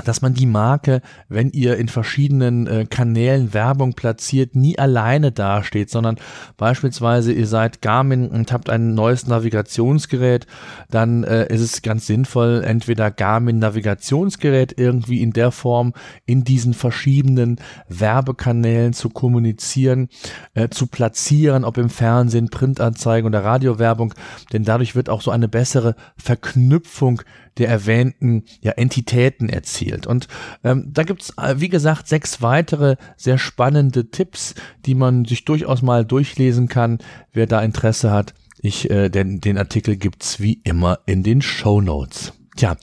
dass 0.04 0.22
man 0.22 0.34
die 0.34 0.46
Marke, 0.46 1.00
wenn 1.28 1.50
ihr 1.50 1.76
in 1.76 1.88
verschiedenen 1.88 2.66
äh, 2.66 2.86
Kanälen 2.88 3.52
Werbung 3.54 3.94
platziert, 3.94 4.54
nie 4.54 4.78
alleine 4.78 5.32
dasteht, 5.32 5.90
sondern 5.90 6.16
beispielsweise 6.56 7.32
ihr 7.32 7.46
seid 7.46 7.82
Garmin 7.82 8.28
und 8.28 8.52
habt 8.52 8.70
ein 8.70 8.94
neues 8.94 9.26
Navigationsgerät, 9.26 10.46
dann 10.90 11.24
äh, 11.24 11.52
ist 11.52 11.60
es 11.60 11.82
ganz 11.82 12.06
sinnvoll, 12.06 12.62
entweder 12.64 13.10
Garmin 13.10 13.58
Navigationsgerät 13.58 14.74
irgendwie 14.76 15.22
in 15.22 15.32
der 15.32 15.50
Form 15.50 15.92
in 16.26 16.44
diesen 16.44 16.74
verschiedenen 16.74 17.56
Werbekanälen 17.88 18.92
zu 18.92 19.10
kommunizieren, 19.10 20.08
äh, 20.54 20.68
zu 20.68 20.86
platzieren, 20.86 21.64
ob 21.64 21.78
im 21.78 21.90
Fernsehen, 21.90 22.50
Printanzeigen 22.50 23.26
oder 23.26 23.44
Radiowerbung, 23.44 24.14
denn 24.52 24.64
dadurch 24.64 24.94
wird 24.94 25.08
auch 25.08 25.22
so 25.22 25.30
eine 25.30 25.48
bessere 25.48 25.96
Verknüpfung 26.16 27.22
der 27.58 27.68
erwähnten 27.68 28.44
ja, 28.60 28.72
Entitäten 28.72 29.48
erzielt. 29.48 30.06
Und 30.06 30.28
ähm, 30.64 30.90
da 30.92 31.02
gibt's 31.02 31.32
äh, 31.36 31.56
wie 31.58 31.68
gesagt, 31.68 32.08
sechs 32.08 32.42
weitere 32.42 32.96
sehr 33.16 33.38
spannende 33.38 34.10
Tipps, 34.10 34.54
die 34.86 34.94
man 34.94 35.24
sich 35.24 35.44
durchaus 35.44 35.82
mal 35.82 36.04
durchlesen 36.04 36.68
kann, 36.68 36.98
wer 37.32 37.46
da 37.46 37.60
Interesse 37.60 38.10
hat. 38.10 38.34
Ich, 38.60 38.90
äh, 38.90 39.08
den, 39.08 39.40
den 39.40 39.58
Artikel 39.58 39.96
gibt's 39.96 40.40
wie 40.40 40.60
immer 40.64 41.00
in 41.06 41.22
den 41.22 41.42
Show 41.42 41.80
Notes. 41.80 42.32
Tja, 42.58 42.76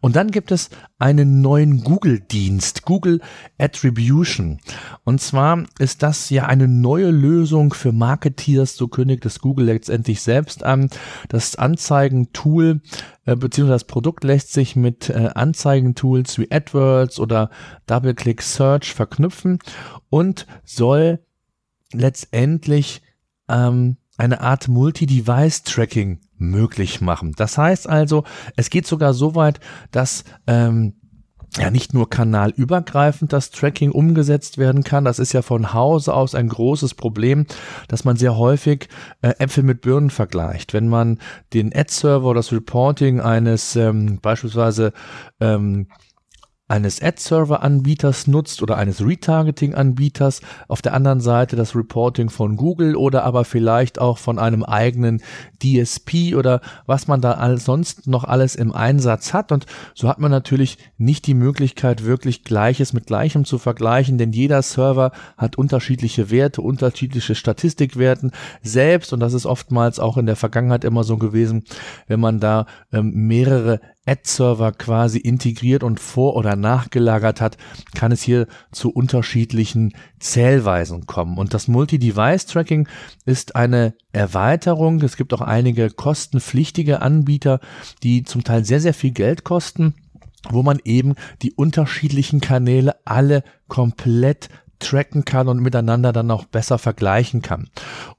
und 0.00 0.16
dann 0.16 0.30
gibt 0.30 0.50
es 0.50 0.70
einen 0.98 1.42
neuen 1.42 1.84
Google-Dienst, 1.84 2.84
Google 2.84 3.20
Attribution. 3.58 4.60
Und 5.04 5.20
zwar 5.20 5.64
ist 5.78 6.02
das 6.02 6.30
ja 6.30 6.46
eine 6.46 6.68
neue 6.68 7.10
Lösung 7.10 7.74
für 7.74 7.92
Marketeers, 7.92 8.76
so 8.76 8.88
kündigt 8.88 9.26
es 9.26 9.40
Google 9.40 9.66
letztendlich 9.66 10.22
selbst 10.22 10.64
an. 10.64 10.88
Das 11.28 11.56
Anzeigentool 11.56 12.80
äh, 13.26 13.36
beziehungsweise 13.36 13.74
das 13.74 13.84
Produkt 13.84 14.24
lässt 14.24 14.54
sich 14.54 14.74
mit 14.74 15.10
äh, 15.10 15.28
Anzeigentools 15.34 16.38
wie 16.38 16.50
AdWords 16.50 17.20
oder 17.20 17.50
Double-Click 17.84 18.40
Search 18.40 18.94
verknüpfen 18.94 19.58
und 20.08 20.46
soll 20.64 21.18
letztendlich 21.92 23.02
ähm, 23.50 23.98
eine 24.16 24.40
Art 24.40 24.68
Multi-Device-Tracking 24.68 26.20
möglich 26.36 27.00
machen. 27.00 27.32
Das 27.36 27.58
heißt 27.58 27.88
also, 27.88 28.24
es 28.56 28.70
geht 28.70 28.86
sogar 28.86 29.14
so 29.14 29.34
weit, 29.34 29.60
dass 29.90 30.24
ähm, 30.46 30.94
ja 31.56 31.70
nicht 31.70 31.94
nur 31.94 32.10
kanalübergreifend 32.10 33.32
das 33.32 33.50
Tracking 33.50 33.92
umgesetzt 33.92 34.58
werden 34.58 34.82
kann. 34.82 35.04
Das 35.04 35.18
ist 35.18 35.32
ja 35.32 35.42
von 35.42 35.72
Hause 35.72 36.14
aus 36.14 36.34
ein 36.34 36.48
großes 36.48 36.94
Problem, 36.94 37.46
dass 37.88 38.04
man 38.04 38.16
sehr 38.16 38.36
häufig 38.36 38.88
äh, 39.22 39.34
Äpfel 39.38 39.62
mit 39.62 39.80
Birnen 39.80 40.10
vergleicht. 40.10 40.72
Wenn 40.72 40.88
man 40.88 41.18
den 41.52 41.74
Ad-Server 41.74 42.26
oder 42.26 42.38
das 42.38 42.52
Reporting 42.52 43.20
eines 43.20 43.76
ähm, 43.76 44.18
beispielsweise 44.20 44.92
ähm, 45.40 45.86
eines 46.74 47.00
Ad-Server-Anbieters 47.00 48.26
nutzt 48.26 48.60
oder 48.60 48.76
eines 48.76 49.00
Retargeting-Anbieters, 49.00 50.40
auf 50.66 50.82
der 50.82 50.92
anderen 50.92 51.20
Seite 51.20 51.54
das 51.54 51.76
Reporting 51.76 52.30
von 52.30 52.56
Google 52.56 52.96
oder 52.96 53.22
aber 53.24 53.44
vielleicht 53.44 54.00
auch 54.00 54.18
von 54.18 54.40
einem 54.40 54.64
eigenen 54.64 55.22
DSP 55.62 56.34
oder 56.34 56.60
was 56.86 57.06
man 57.06 57.20
da 57.20 57.56
sonst 57.58 58.08
noch 58.08 58.24
alles 58.24 58.56
im 58.56 58.72
Einsatz 58.72 59.32
hat. 59.32 59.52
Und 59.52 59.66
so 59.94 60.08
hat 60.08 60.18
man 60.18 60.32
natürlich 60.32 60.78
nicht 60.98 61.28
die 61.28 61.34
Möglichkeit, 61.34 62.04
wirklich 62.04 62.42
Gleiches 62.42 62.92
mit 62.92 63.06
Gleichem 63.06 63.44
zu 63.44 63.58
vergleichen, 63.58 64.18
denn 64.18 64.32
jeder 64.32 64.60
Server 64.62 65.12
hat 65.36 65.56
unterschiedliche 65.56 66.32
Werte, 66.32 66.60
unterschiedliche 66.60 67.36
Statistikwerten 67.36 68.32
selbst. 68.62 69.12
Und 69.12 69.20
das 69.20 69.32
ist 69.32 69.46
oftmals 69.46 70.00
auch 70.00 70.16
in 70.16 70.26
der 70.26 70.36
Vergangenheit 70.36 70.82
immer 70.82 71.04
so 71.04 71.18
gewesen, 71.18 71.62
wenn 72.08 72.18
man 72.18 72.40
da 72.40 72.66
ähm, 72.92 73.12
mehrere 73.14 73.80
Ad-Server 74.06 74.72
quasi 74.72 75.18
integriert 75.18 75.82
und 75.82 76.00
vor- 76.00 76.36
oder 76.36 76.56
nachgelagert 76.56 77.40
hat, 77.40 77.56
kann 77.94 78.12
es 78.12 78.22
hier 78.22 78.46
zu 78.72 78.90
unterschiedlichen 78.90 79.92
Zählweisen 80.18 81.06
kommen. 81.06 81.38
Und 81.38 81.54
das 81.54 81.68
Multi-Device-Tracking 81.68 82.88
ist 83.24 83.56
eine 83.56 83.94
Erweiterung. 84.12 85.00
Es 85.00 85.16
gibt 85.16 85.32
auch 85.32 85.40
einige 85.40 85.90
kostenpflichtige 85.90 87.02
Anbieter, 87.02 87.60
die 88.02 88.22
zum 88.24 88.44
Teil 88.44 88.64
sehr, 88.64 88.80
sehr 88.80 88.94
viel 88.94 89.12
Geld 89.12 89.44
kosten 89.44 89.94
wo 90.50 90.62
man 90.62 90.78
eben 90.84 91.14
die 91.40 91.52
unterschiedlichen 91.52 92.42
Kanäle 92.42 92.96
alle 93.06 93.44
komplett 93.66 94.50
tracken 94.84 95.24
kann 95.24 95.48
und 95.48 95.60
miteinander 95.60 96.12
dann 96.12 96.30
auch 96.30 96.44
besser 96.44 96.78
vergleichen 96.78 97.42
kann. 97.42 97.68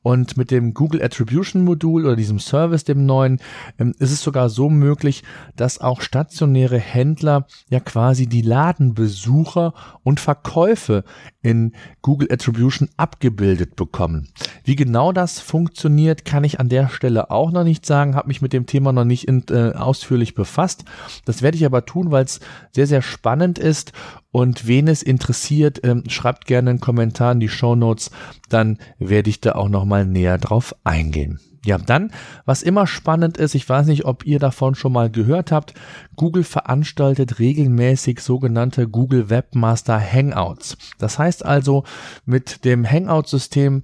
Und 0.01 0.35
mit 0.35 0.51
dem 0.51 0.73
Google 0.73 1.03
Attribution 1.03 1.63
Modul 1.63 2.05
oder 2.05 2.15
diesem 2.15 2.39
Service, 2.39 2.83
dem 2.83 3.05
neuen, 3.05 3.39
ähm, 3.77 3.93
ist 3.99 4.11
es 4.11 4.21
sogar 4.21 4.49
so 4.49 4.69
möglich, 4.69 5.23
dass 5.55 5.79
auch 5.79 6.01
stationäre 6.01 6.79
Händler 6.79 7.45
ja 7.69 7.79
quasi 7.79 8.27
die 8.27 8.41
Ladenbesucher 8.41 9.73
und 10.03 10.19
Verkäufe 10.19 11.03
in 11.41 11.73
Google 12.01 12.31
Attribution 12.31 12.89
abgebildet 12.97 13.75
bekommen. 13.75 14.29
Wie 14.63 14.75
genau 14.75 15.11
das 15.11 15.39
funktioniert, 15.39 16.25
kann 16.25 16.43
ich 16.43 16.59
an 16.59 16.69
der 16.69 16.89
Stelle 16.89 17.29
auch 17.29 17.51
noch 17.51 17.63
nicht 17.63 17.85
sagen, 17.85 18.15
habe 18.15 18.29
mich 18.29 18.41
mit 18.41 18.53
dem 18.53 18.65
Thema 18.65 18.91
noch 18.91 19.05
nicht 19.05 19.27
in, 19.27 19.43
äh, 19.51 19.73
ausführlich 19.73 20.33
befasst. 20.33 20.85
Das 21.25 21.43
werde 21.43 21.57
ich 21.57 21.65
aber 21.65 21.85
tun, 21.85 22.09
weil 22.09 22.25
es 22.25 22.39
sehr, 22.71 22.87
sehr 22.87 23.03
spannend 23.03 23.59
ist 23.59 23.93
und 24.35 24.67
wen 24.67 24.89
es 24.89 25.01
interessiert, 25.01 25.79
ähm, 25.83 26.03
schreibt 26.07 26.45
gerne 26.45 26.54
einen 26.59 26.79
Kommentar 26.79 27.31
in 27.31 27.39
die 27.39 27.49
Show 27.49 27.75
Notes, 27.75 28.11
dann 28.49 28.77
werde 28.99 29.29
ich 29.29 29.41
da 29.41 29.53
auch 29.53 29.69
nochmal 29.69 30.05
näher 30.05 30.37
drauf 30.37 30.75
eingehen. 30.83 31.39
Ja, 31.65 31.79
dann, 31.79 32.11
was 32.45 32.61
immer 32.61 32.85
spannend 32.85 33.37
ist, 33.37 33.55
ich 33.55 33.67
weiß 33.67 33.87
nicht, 33.87 34.05
ob 34.05 34.23
ihr 34.23 34.37
davon 34.37 34.75
schon 34.75 34.93
mal 34.93 35.09
gehört 35.09 35.51
habt, 35.51 35.73
Google 36.15 36.43
veranstaltet 36.43 37.39
regelmäßig 37.39 38.19
sogenannte 38.19 38.87
Google 38.87 39.31
Webmaster 39.31 39.99
Hangouts. 39.99 40.77
Das 40.99 41.17
heißt 41.17 41.43
also, 41.43 41.83
mit 42.23 42.65
dem 42.65 42.85
Hangout-System 42.89 43.81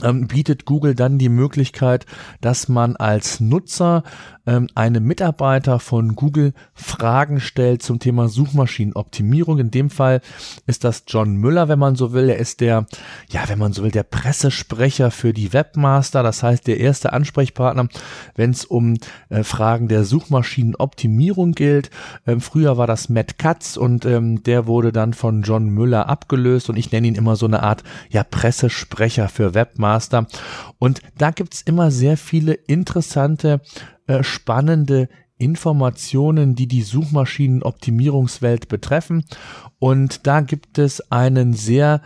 bietet 0.00 0.64
Google 0.64 0.94
dann 0.94 1.18
die 1.18 1.28
Möglichkeit, 1.28 2.06
dass 2.40 2.68
man 2.68 2.96
als 2.96 3.40
Nutzer 3.40 4.02
ähm, 4.46 4.68
einem 4.74 5.04
Mitarbeiter 5.04 5.78
von 5.78 6.14
Google 6.16 6.54
Fragen 6.72 7.40
stellt 7.40 7.82
zum 7.82 7.98
Thema 7.98 8.28
Suchmaschinenoptimierung. 8.28 9.58
In 9.58 9.70
dem 9.70 9.90
Fall 9.90 10.20
ist 10.66 10.84
das 10.84 11.04
John 11.06 11.36
Müller, 11.36 11.68
wenn 11.68 11.78
man 11.78 11.96
so 11.96 12.12
will. 12.12 12.30
Er 12.30 12.38
ist 12.38 12.60
der, 12.60 12.86
ja, 13.28 13.42
wenn 13.48 13.58
man 13.58 13.72
so 13.72 13.82
will, 13.82 13.90
der 13.90 14.04
Pressesprecher 14.04 15.10
für 15.10 15.32
die 15.32 15.52
Webmaster. 15.52 16.22
Das 16.22 16.42
heißt, 16.42 16.66
der 16.66 16.80
erste 16.80 17.12
Ansprechpartner, 17.12 17.88
wenn 18.36 18.50
es 18.50 18.64
um 18.64 18.94
äh, 19.28 19.42
Fragen 19.42 19.88
der 19.88 20.04
Suchmaschinenoptimierung 20.04 21.52
gilt. 21.52 21.90
Ähm, 22.26 22.40
früher 22.40 22.78
war 22.78 22.86
das 22.86 23.08
Matt 23.08 23.38
Katz 23.38 23.76
und 23.76 24.06
ähm, 24.06 24.42
der 24.44 24.66
wurde 24.66 24.92
dann 24.92 25.12
von 25.12 25.42
John 25.42 25.68
Müller 25.68 26.08
abgelöst 26.08 26.70
und 26.70 26.76
ich 26.76 26.90
nenne 26.90 27.08
ihn 27.08 27.16
immer 27.16 27.36
so 27.36 27.46
eine 27.46 27.62
Art, 27.62 27.84
ja, 28.08 28.22
Pressesprecher 28.22 29.28
für 29.28 29.54
Webmaster. 29.54 29.87
Und 30.78 31.00
da 31.16 31.30
gibt's 31.30 31.62
immer 31.62 31.90
sehr 31.90 32.16
viele 32.16 32.52
interessante 32.52 33.60
äh, 34.06 34.22
spannende 34.22 35.08
Informationen, 35.38 36.54
die 36.54 36.66
die 36.66 36.82
Suchmaschinenoptimierungswelt 36.82 38.68
betreffen. 38.68 39.24
Und 39.78 40.26
da 40.26 40.40
gibt 40.40 40.78
es 40.78 41.12
einen 41.12 41.52
sehr 41.52 42.02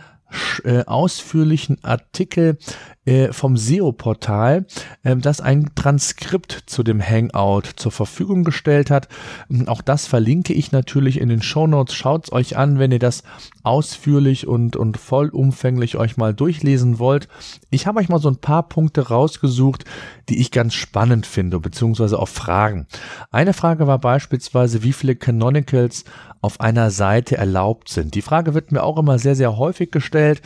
äh, 0.63 0.85
ausführlichen 0.85 1.83
Artikel 1.83 2.57
äh, 3.05 3.33
vom 3.33 3.57
SEO-Portal, 3.57 4.65
äh, 5.03 5.15
das 5.17 5.41
ein 5.41 5.71
Transkript 5.75 6.63
zu 6.67 6.83
dem 6.83 7.01
Hangout 7.01 7.63
zur 7.75 7.91
Verfügung 7.91 8.43
gestellt 8.43 8.89
hat. 8.89 9.09
Ähm, 9.49 9.67
auch 9.67 9.81
das 9.81 10.07
verlinke 10.07 10.53
ich 10.53 10.71
natürlich 10.71 11.19
in 11.19 11.29
den 11.29 11.41
Show 11.41 11.67
Notes. 11.67 11.95
Schaut's 11.95 12.31
euch 12.31 12.55
an, 12.57 12.79
wenn 12.79 12.91
ihr 12.91 12.99
das 12.99 13.23
ausführlich 13.63 14.47
und, 14.47 14.75
und 14.75 14.97
vollumfänglich 14.97 15.97
euch 15.97 16.17
mal 16.17 16.33
durchlesen 16.33 16.99
wollt. 16.99 17.27
Ich 17.69 17.87
habe 17.87 17.99
euch 17.99 18.09
mal 18.09 18.19
so 18.19 18.29
ein 18.29 18.37
paar 18.37 18.69
Punkte 18.69 19.09
rausgesucht, 19.09 19.85
die 20.29 20.39
ich 20.39 20.51
ganz 20.51 20.73
spannend 20.73 21.25
finde, 21.25 21.59
beziehungsweise 21.59 22.19
auch 22.19 22.29
Fragen. 22.29 22.87
Eine 23.31 23.53
Frage 23.53 23.87
war 23.87 23.99
beispielsweise, 23.99 24.83
wie 24.83 24.93
viele 24.93 25.15
Canonicals 25.15 26.05
auf 26.43 26.59
einer 26.59 26.91
Seite 26.91 27.37
erlaubt 27.37 27.87
sind. 27.87 28.15
Die 28.15 28.21
Frage 28.21 28.53
wird 28.53 28.73
mir 28.73 28.83
auch 28.83 28.97
immer 28.97 29.17
sehr, 29.17 29.35
sehr 29.35 29.57
häufig 29.57 29.91
gestellt 29.91 30.41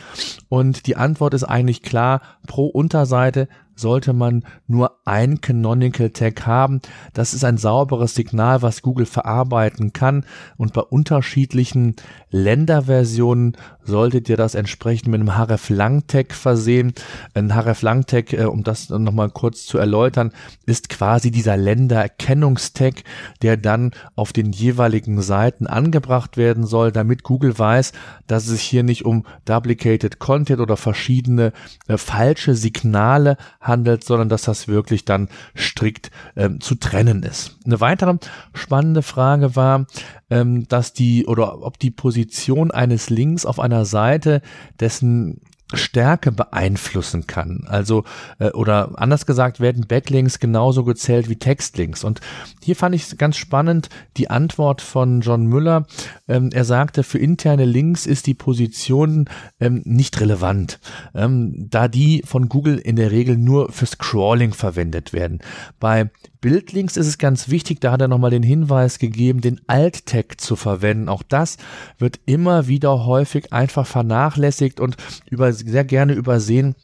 und 0.48 0.86
die 0.86 0.96
Antwort 0.96 1.34
ist 1.34 1.42
eigentlich 1.42 1.82
klar, 1.82 2.22
pro 2.46 2.66
Unterseite 2.66 3.48
sollte 3.78 4.12
man 4.12 4.44
nur 4.66 4.98
ein 5.04 5.40
Canonical 5.40 6.10
Tag 6.10 6.46
haben. 6.46 6.80
Das 7.14 7.34
ist 7.34 7.44
ein 7.44 7.58
sauberes 7.58 8.14
Signal, 8.14 8.62
was 8.62 8.82
Google 8.82 9.06
verarbeiten 9.06 9.92
kann. 9.92 10.24
Und 10.56 10.72
bei 10.72 10.82
unterschiedlichen 10.82 11.96
Länderversionen 12.30 13.56
solltet 13.82 14.28
ihr 14.28 14.36
das 14.36 14.54
entsprechend 14.54 15.08
mit 15.08 15.20
einem 15.20 15.36
href-lang-Tag 15.36 16.34
versehen. 16.34 16.92
Ein 17.34 17.54
href-lang-Tag, 17.54 18.32
äh, 18.32 18.44
um 18.44 18.64
das 18.64 18.90
nochmal 18.90 19.30
kurz 19.30 19.64
zu 19.66 19.78
erläutern, 19.78 20.32
ist 20.66 20.88
quasi 20.88 21.30
dieser 21.30 21.56
Ländererkennungstag, 21.56 23.02
der 23.42 23.56
dann 23.56 23.92
auf 24.14 24.32
den 24.32 24.52
jeweiligen 24.52 25.22
Seiten 25.22 25.66
angebracht 25.66 26.36
werden 26.36 26.66
soll, 26.66 26.92
damit 26.92 27.22
Google 27.22 27.58
weiß, 27.58 27.92
dass 28.26 28.44
es 28.44 28.50
sich 28.50 28.62
hier 28.62 28.82
nicht 28.82 29.04
um 29.04 29.24
duplicated 29.44 30.18
Content 30.18 30.60
oder 30.60 30.76
verschiedene 30.76 31.52
äh, 31.86 31.96
falsche 31.96 32.54
Signale 32.54 33.36
handelt, 33.68 34.02
sondern 34.02 34.28
dass 34.28 34.42
das 34.42 34.66
wirklich 34.66 35.04
dann 35.04 35.28
strikt 35.56 36.10
ähm, 36.36 36.60
zu 36.60 36.74
trennen 36.74 37.22
ist. 37.22 37.56
Eine 37.64 37.80
weitere 37.80 38.16
spannende 38.54 39.02
Frage 39.02 39.54
war, 39.54 39.86
ähm, 40.30 40.66
dass 40.68 40.92
die 40.92 41.26
oder 41.26 41.62
ob 41.62 41.78
die 41.78 41.90
Position 41.90 42.70
eines 42.70 43.10
Links 43.10 43.46
auf 43.46 43.60
einer 43.60 43.84
Seite, 43.84 44.42
dessen 44.80 45.40
Stärke 45.74 46.32
beeinflussen 46.32 47.26
kann. 47.26 47.64
Also, 47.66 48.04
äh, 48.38 48.50
oder 48.50 48.92
anders 48.96 49.26
gesagt, 49.26 49.60
werden 49.60 49.86
Backlinks 49.86 50.38
genauso 50.38 50.84
gezählt 50.84 51.28
wie 51.28 51.36
Textlinks. 51.36 52.04
Und 52.04 52.20
hier 52.62 52.74
fand 52.74 52.94
ich 52.94 53.18
ganz 53.18 53.36
spannend 53.36 53.90
die 54.16 54.30
Antwort 54.30 54.80
von 54.80 55.20
John 55.20 55.46
Müller. 55.46 55.86
Ähm, 56.26 56.50
er 56.52 56.64
sagte, 56.64 57.02
für 57.02 57.18
interne 57.18 57.66
Links 57.66 58.06
ist 58.06 58.26
die 58.26 58.34
Position 58.34 59.28
ähm, 59.60 59.82
nicht 59.84 60.20
relevant, 60.20 60.80
ähm, 61.14 61.66
da 61.68 61.88
die 61.88 62.22
von 62.24 62.48
Google 62.48 62.78
in 62.78 62.96
der 62.96 63.10
Regel 63.10 63.36
nur 63.36 63.70
für 63.70 63.86
Scrolling 63.86 64.54
verwendet 64.54 65.12
werden. 65.12 65.40
Bei 65.78 66.10
Bildlinks 66.40 66.96
ist 66.96 67.08
es 67.08 67.18
ganz 67.18 67.48
wichtig, 67.48 67.80
da 67.80 67.90
hat 67.90 68.00
er 68.00 68.06
nochmal 68.06 68.30
den 68.30 68.44
Hinweis 68.44 69.00
gegeben, 69.00 69.40
den 69.40 69.60
Alt-Tag 69.66 70.40
zu 70.40 70.54
verwenden. 70.54 71.08
Auch 71.08 71.24
das 71.24 71.56
wird 71.98 72.20
immer 72.26 72.68
wieder 72.68 73.04
häufig 73.04 73.52
einfach 73.52 73.86
vernachlässigt 73.86 74.78
und 74.78 74.96
über, 75.28 75.52
sehr 75.58 75.84
gerne 75.84 76.14
übersehen 76.14 76.74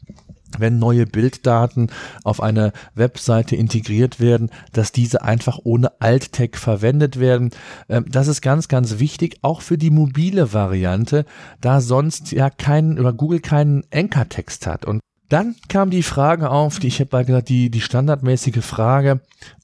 wenn 0.59 0.79
neue 0.79 1.05
Bilddaten 1.05 1.89
auf 2.23 2.41
einer 2.41 2.71
Webseite 2.93 3.55
integriert 3.55 4.19
werden, 4.19 4.49
dass 4.73 4.91
diese 4.91 5.21
einfach 5.23 5.59
ohne 5.63 5.99
Alt-Tag 6.01 6.57
verwendet 6.57 7.19
werden. 7.19 7.51
Ähm, 7.89 8.05
das 8.09 8.27
ist 8.27 8.41
ganz, 8.41 8.67
ganz 8.67 8.99
wichtig, 8.99 9.37
auch 9.41 9.61
für 9.61 9.77
die 9.77 9.91
mobile 9.91 10.53
Variante, 10.53 11.25
da 11.61 11.81
sonst 11.81 12.31
ja 12.31 12.49
kein, 12.49 12.97
über 12.97 13.13
Google 13.13 13.39
keinen 13.39 13.83
Anchor-Text 13.93 14.67
hat. 14.67 14.85
Und 14.85 15.01
dann 15.29 15.55
kam 15.69 15.89
die 15.89 16.03
Frage 16.03 16.51
auf, 16.51 16.79
die 16.79 16.87
ich 16.87 16.99
habe 16.99 17.25
gesagt, 17.25 17.49
die, 17.49 17.69
die 17.71 17.81
standardmäßige 17.81 18.63
Frage, 18.63 19.21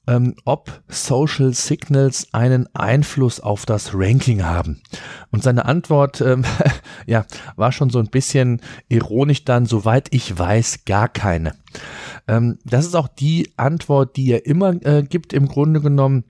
ähm, 0.08 0.34
ob 0.44 0.82
Social 0.88 1.54
Signals 1.54 2.28
einen 2.32 2.68
Einfluss 2.74 3.38
auf 3.38 3.64
das 3.66 3.92
Ranking 3.94 4.44
haben. 4.44 4.82
Und 5.30 5.42
seine 5.42 5.64
Antwort, 5.64 6.20
ähm, 6.20 6.44
ja, 7.06 7.24
war 7.56 7.70
schon 7.70 7.90
so 7.90 8.00
ein 8.00 8.10
bisschen 8.10 8.60
ironisch 8.88 9.44
dann, 9.44 9.66
soweit 9.66 10.08
ich 10.10 10.36
weiß, 10.36 10.84
gar 10.84 11.08
keine. 11.08 11.54
Ähm, 12.26 12.58
das 12.64 12.86
ist 12.86 12.96
auch 12.96 13.08
die 13.08 13.52
Antwort, 13.56 14.16
die 14.16 14.32
er 14.32 14.46
immer 14.46 14.74
äh, 14.84 15.02
gibt 15.02 15.32
im 15.32 15.46
Grunde 15.46 15.80
genommen 15.80 16.24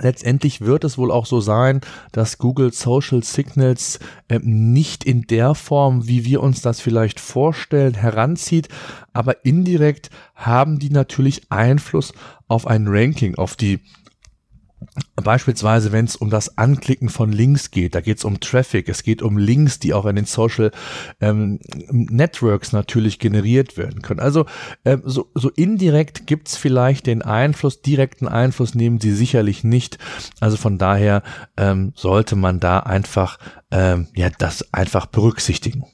Letztendlich 0.00 0.62
wird 0.62 0.84
es 0.84 0.96
wohl 0.96 1.10
auch 1.10 1.26
so 1.26 1.40
sein, 1.40 1.82
dass 2.12 2.38
Google 2.38 2.72
Social 2.72 3.22
Signals 3.22 3.98
äh, 4.28 4.40
nicht 4.42 5.04
in 5.04 5.22
der 5.22 5.54
Form, 5.54 6.08
wie 6.08 6.24
wir 6.24 6.42
uns 6.42 6.62
das 6.62 6.80
vielleicht 6.80 7.20
vorstellen, 7.20 7.94
heranzieht, 7.94 8.68
aber 9.12 9.44
indirekt 9.44 10.08
haben 10.34 10.78
die 10.78 10.88
natürlich 10.88 11.42
Einfluss 11.50 12.14
auf 12.48 12.66
ein 12.66 12.86
Ranking, 12.88 13.34
auf 13.34 13.54
die 13.54 13.80
Beispielsweise, 15.16 15.92
wenn 15.92 16.04
es 16.04 16.16
um 16.16 16.30
das 16.30 16.58
Anklicken 16.58 17.08
von 17.08 17.32
Links 17.32 17.70
geht, 17.70 17.94
da 17.94 18.00
geht 18.00 18.18
es 18.18 18.24
um 18.24 18.40
Traffic, 18.40 18.88
es 18.88 19.02
geht 19.02 19.22
um 19.22 19.38
Links, 19.38 19.78
die 19.78 19.94
auch 19.94 20.06
in 20.06 20.16
den 20.16 20.24
Social 20.24 20.70
ähm, 21.20 21.60
Networks 21.90 22.72
natürlich 22.72 23.18
generiert 23.18 23.76
werden 23.76 24.02
können. 24.02 24.20
Also 24.20 24.46
ähm, 24.84 25.02
so, 25.04 25.30
so 25.34 25.50
indirekt 25.50 26.26
gibt 26.26 26.48
es 26.48 26.56
vielleicht 26.56 27.06
den 27.06 27.22
Einfluss, 27.22 27.82
direkten 27.82 28.28
Einfluss 28.28 28.74
nehmen 28.74 29.00
sie 29.00 29.12
sicherlich 29.12 29.64
nicht. 29.64 29.98
Also 30.40 30.56
von 30.56 30.78
daher 30.78 31.22
ähm, 31.56 31.92
sollte 31.94 32.36
man 32.36 32.60
da 32.60 32.80
einfach 32.80 33.38
ähm, 33.70 34.08
ja 34.14 34.30
das 34.38 34.72
einfach 34.72 35.06
berücksichtigen. 35.06 35.84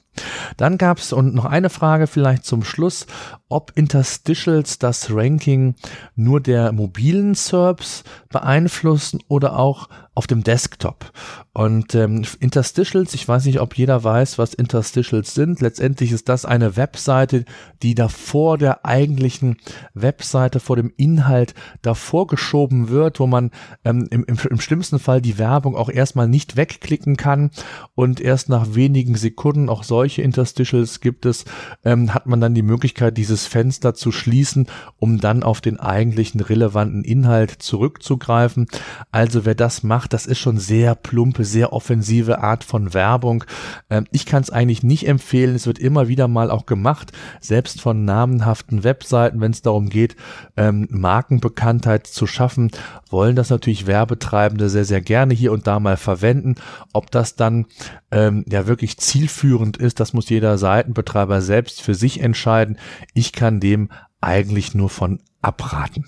Dann 0.57 0.77
gab 0.77 0.97
es 0.97 1.13
und 1.13 1.33
noch 1.33 1.45
eine 1.45 1.69
Frage 1.69 2.07
vielleicht 2.07 2.45
zum 2.45 2.63
Schluss, 2.63 3.07
ob 3.49 3.73
Interstitials 3.75 4.79
das 4.79 5.11
Ranking 5.11 5.75
nur 6.15 6.39
der 6.39 6.71
mobilen 6.71 7.33
SERPs 7.33 8.03
beeinflussen 8.29 9.19
oder 9.27 9.57
auch 9.57 9.89
auf 10.19 10.27
dem 10.27 10.43
Desktop. 10.43 11.13
Und 11.53 11.95
ähm, 11.95 12.23
Interstitials, 12.41 13.13
ich 13.13 13.25
weiß 13.25 13.45
nicht, 13.45 13.61
ob 13.61 13.77
jeder 13.77 14.03
weiß, 14.03 14.37
was 14.37 14.53
Interstitials 14.53 15.33
sind. 15.33 15.61
Letztendlich 15.61 16.11
ist 16.11 16.27
das 16.27 16.43
eine 16.43 16.75
Webseite, 16.75 17.45
die 17.83 17.95
davor 17.95 18.57
der 18.57 18.85
eigentlichen 18.85 19.57
Webseite, 19.93 20.59
vor 20.59 20.75
dem 20.75 20.91
Inhalt 20.97 21.53
davor 21.81 22.27
geschoben 22.27 22.89
wird, 22.89 23.21
wo 23.21 23.27
man 23.27 23.51
ähm, 23.85 24.09
im, 24.11 24.25
im, 24.25 24.37
im 24.49 24.59
schlimmsten 24.59 24.99
Fall 24.99 25.21
die 25.21 25.37
Werbung 25.37 25.77
auch 25.77 25.89
erstmal 25.89 26.27
nicht 26.27 26.57
wegklicken 26.57 27.15
kann 27.15 27.51
und 27.95 28.19
erst 28.19 28.49
nach 28.49 28.75
wenigen 28.75 29.15
Sekunden, 29.15 29.69
auch 29.69 29.83
solche 29.83 30.21
Interstitials 30.21 30.99
gibt 30.99 31.25
es, 31.25 31.45
ähm, 31.85 32.13
hat 32.13 32.25
man 32.25 32.41
dann 32.41 32.53
die 32.53 32.61
Möglichkeit, 32.61 33.17
dieses 33.17 33.38
Fenster 33.45 33.93
zu 33.93 34.11
schließen, 34.11 34.67
um 34.97 35.19
dann 35.19 35.43
auf 35.43 35.61
den 35.61 35.79
eigentlichen 35.79 36.41
relevanten 36.41 37.03
Inhalt 37.03 37.51
zurückzugreifen. 37.51 38.67
Also 39.11 39.45
wer 39.45 39.55
das 39.55 39.83
macht, 39.83 40.13
das 40.13 40.25
ist 40.25 40.39
schon 40.39 40.57
sehr 40.57 40.95
plumpe, 40.95 41.43
sehr 41.45 41.73
offensive 41.73 42.39
Art 42.41 42.63
von 42.63 42.93
Werbung. 42.93 43.43
Ähm, 43.89 44.05
ich 44.11 44.25
kann 44.25 44.41
es 44.41 44.49
eigentlich 44.49 44.83
nicht 44.83 45.07
empfehlen. 45.07 45.55
Es 45.55 45.67
wird 45.67 45.79
immer 45.79 46.07
wieder 46.07 46.27
mal 46.27 46.51
auch 46.51 46.65
gemacht, 46.65 47.11
selbst 47.39 47.81
von 47.81 48.05
namenhaften 48.05 48.83
Webseiten, 48.83 49.41
wenn 49.41 49.51
es 49.51 49.61
darum 49.61 49.89
geht, 49.89 50.15
ähm, 50.57 50.87
Markenbekanntheit 50.89 52.07
zu 52.07 52.27
schaffen, 52.27 52.71
wollen 53.09 53.35
das 53.35 53.49
natürlich 53.49 53.87
Werbetreibende 53.87 54.69
sehr, 54.69 54.85
sehr 54.85 55.01
gerne 55.01 55.33
hier 55.33 55.51
und 55.51 55.67
da 55.67 55.79
mal 55.79 55.97
verwenden. 55.97 56.55
Ob 56.93 57.11
das 57.11 57.35
dann 57.35 57.65
ähm, 58.11 58.45
ja 58.47 58.67
wirklich 58.67 58.97
zielführend 58.97 59.77
ist, 59.77 59.99
das 59.99 60.13
muss 60.13 60.29
jeder 60.29 60.57
Seitenbetreiber 60.57 61.41
selbst 61.41 61.81
für 61.81 61.95
sich 61.95 62.21
entscheiden. 62.21 62.77
Ich 63.13 63.28
kann 63.33 63.59
dem 63.59 63.89
eigentlich 64.21 64.75
nur 64.75 64.89
von 64.89 65.19
abraten. 65.41 66.05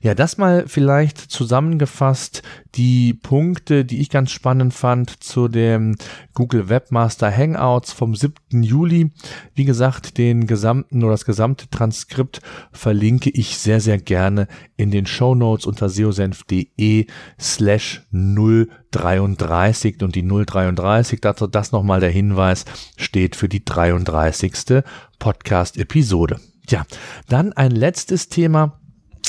Ja, 0.00 0.14
das 0.14 0.38
mal 0.38 0.64
vielleicht 0.66 1.18
zusammengefasst 1.18 2.42
die 2.76 3.12
Punkte, 3.12 3.84
die 3.84 4.00
ich 4.00 4.08
ganz 4.08 4.30
spannend 4.30 4.72
fand 4.72 5.22
zu 5.22 5.48
dem 5.48 5.96
Google 6.32 6.70
Webmaster 6.70 7.30
Hangouts 7.30 7.92
vom 7.92 8.14
7. 8.14 8.62
Juli. 8.62 9.10
Wie 9.54 9.66
gesagt, 9.66 10.16
den 10.16 10.46
gesamten 10.46 11.02
oder 11.02 11.12
das 11.12 11.26
gesamte 11.26 11.68
Transkript 11.68 12.40
verlinke 12.72 13.28
ich 13.28 13.58
sehr, 13.58 13.80
sehr 13.80 13.98
gerne 13.98 14.48
in 14.76 14.90
den 14.90 15.04
Show 15.04 15.34
Notes 15.34 15.66
unter 15.66 15.90
seosenf.de 15.90 17.06
slash 17.38 18.02
033 18.12 20.02
und 20.02 20.14
die 20.14 20.26
033, 20.26 21.20
dazu 21.20 21.46
das 21.46 21.72
nochmal 21.72 22.00
der 22.00 22.10
Hinweis, 22.10 22.64
steht 22.96 23.36
für 23.36 23.48
die 23.48 23.64
33. 23.64 24.82
Podcast-Episode. 25.18 26.40
Ja, 26.70 26.84
dann 27.28 27.52
ein 27.52 27.72
letztes 27.72 28.28
Thema, 28.28 28.80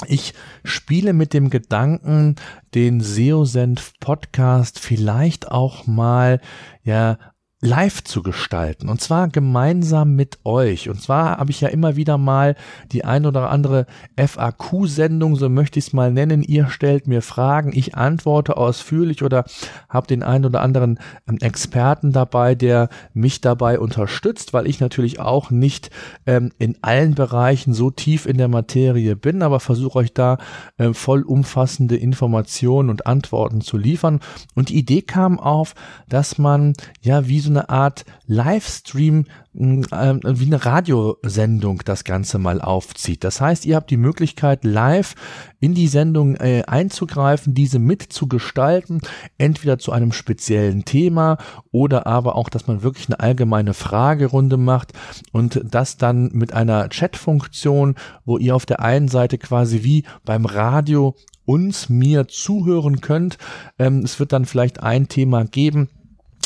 ich 0.08 0.34
spiele 0.64 1.14
mit 1.14 1.34
dem 1.34 1.50
Gedanken, 1.50 2.36
den 2.76 3.02
SEO-Senf 3.02 3.94
Podcast 4.00 4.80
vielleicht 4.80 5.50
auch 5.50 5.88
mal, 5.88 6.40
ja, 6.84 7.18
live 7.64 8.04
zu 8.04 8.24
gestalten 8.24 8.90
und 8.90 9.02
zwar 9.02 9.28
gemeinsam 9.28 10.16
mit 10.16 10.40
euch. 10.46 10.90
Und 10.90 11.00
zwar 11.00 11.38
habe 11.38 11.52
ich 11.52 11.62
ja 11.62 11.70
immer 11.70 11.96
wieder 11.96 12.18
mal 12.18 12.56
die 12.92 13.06
ein 13.06 13.28
oder 13.28 13.52
andere 13.52 13.86
FAQ-Sendung, 14.18 15.36
so 15.36 15.48
möchte 15.48 15.78
ich 15.78 15.88
es 15.88 15.94
mal 15.94 16.12
nennen. 16.12 16.42
Ihr 16.42 16.70
stellt 16.70 17.06
mir 17.06 17.22
Fragen, 17.22 17.72
ich 17.72 17.94
antworte 17.94 18.58
ausführlich 18.58 19.22
oder 19.22 19.46
habe 19.90 20.08
den 20.08 20.24
ein 20.24 20.44
oder 20.44 20.62
anderen 20.62 21.00
ähm, 21.30 21.38
Experten 21.40 22.12
dabei, 22.12 22.56
der 22.56 22.90
mich 23.14 23.42
dabei 23.42 23.80
unterstützt, 23.80 24.54
weil 24.54 24.66
ich 24.66 24.80
natürlich 24.80 25.20
auch 25.20 25.52
nicht 25.52 25.92
ähm, 26.26 26.52
in 26.58 26.80
allen 26.82 27.14
Bereichen 27.14 27.76
so 27.76 27.92
tief 27.92 28.26
in 28.26 28.40
der 28.40 28.48
Materie 28.48 29.16
bin, 29.16 29.44
aber 29.44 29.60
versuche 29.60 30.00
euch 30.00 30.16
da 30.16 30.40
äh, 30.78 30.94
vollumfassende 30.94 31.96
Informationen 31.96 32.90
und 32.90 33.06
Antworten 33.06 33.62
zu 33.62 33.78
liefern. 33.78 34.20
Und 34.56 34.70
die 34.70 34.80
Idee 34.80 35.04
kam 35.04 35.40
auf, 35.40 35.76
dass 36.10 36.40
man 36.40 36.74
ja 37.02 37.28
wie 37.28 37.40
so 37.40 37.51
eine 37.52 37.70
Art 37.70 38.06
Livestream, 38.26 39.26
äh, 39.54 39.84
wie 39.84 40.46
eine 40.46 40.66
Radiosendung 40.66 41.82
das 41.86 42.04
Ganze 42.04 42.40
mal 42.40 42.62
aufzieht. 42.62 43.24
Das 43.24 43.42
heißt, 43.42 43.66
ihr 43.66 43.76
habt 43.76 43.92
die 43.92 43.98
Möglichkeit, 43.98 44.64
live 44.64 45.16
in 45.60 45.74
die 45.74 45.88
Sendung 45.88 46.36
äh, 46.36 46.64
einzugreifen, 46.66 47.54
diese 47.54 47.78
mitzugestalten, 47.78 49.02
entweder 49.38 49.78
zu 49.78 49.92
einem 49.92 50.12
speziellen 50.12 50.86
Thema 50.86 51.38
oder 51.72 52.08
aber 52.08 52.36
auch, 52.36 52.50
dass 52.50 52.68
man 52.68 52.82
wirklich 52.82 53.08
eine 53.08 53.20
allgemeine 53.20 53.74
Fragerunde 53.74 54.58
macht 54.58 54.94
und 55.32 55.62
das 55.64 55.98
dann 55.98 56.32
mit 56.34 56.54
einer 56.54 56.90
Chatfunktion, 56.90 57.96
wo 58.26 58.38
ihr 58.38 58.56
auf 58.56 58.66
der 58.66 58.80
einen 58.80 59.08
Seite 59.08 59.38
quasi 59.38 59.84
wie 59.84 60.06
beim 60.26 60.46
Radio 60.46 61.16
uns, 61.46 61.90
mir 61.90 62.28
zuhören 62.28 63.02
könnt. 63.02 63.38
Ähm, 63.78 64.00
es 64.00 64.20
wird 64.20 64.32
dann 64.32 64.46
vielleicht 64.46 64.82
ein 64.82 65.08
Thema 65.08 65.44
geben, 65.44 65.90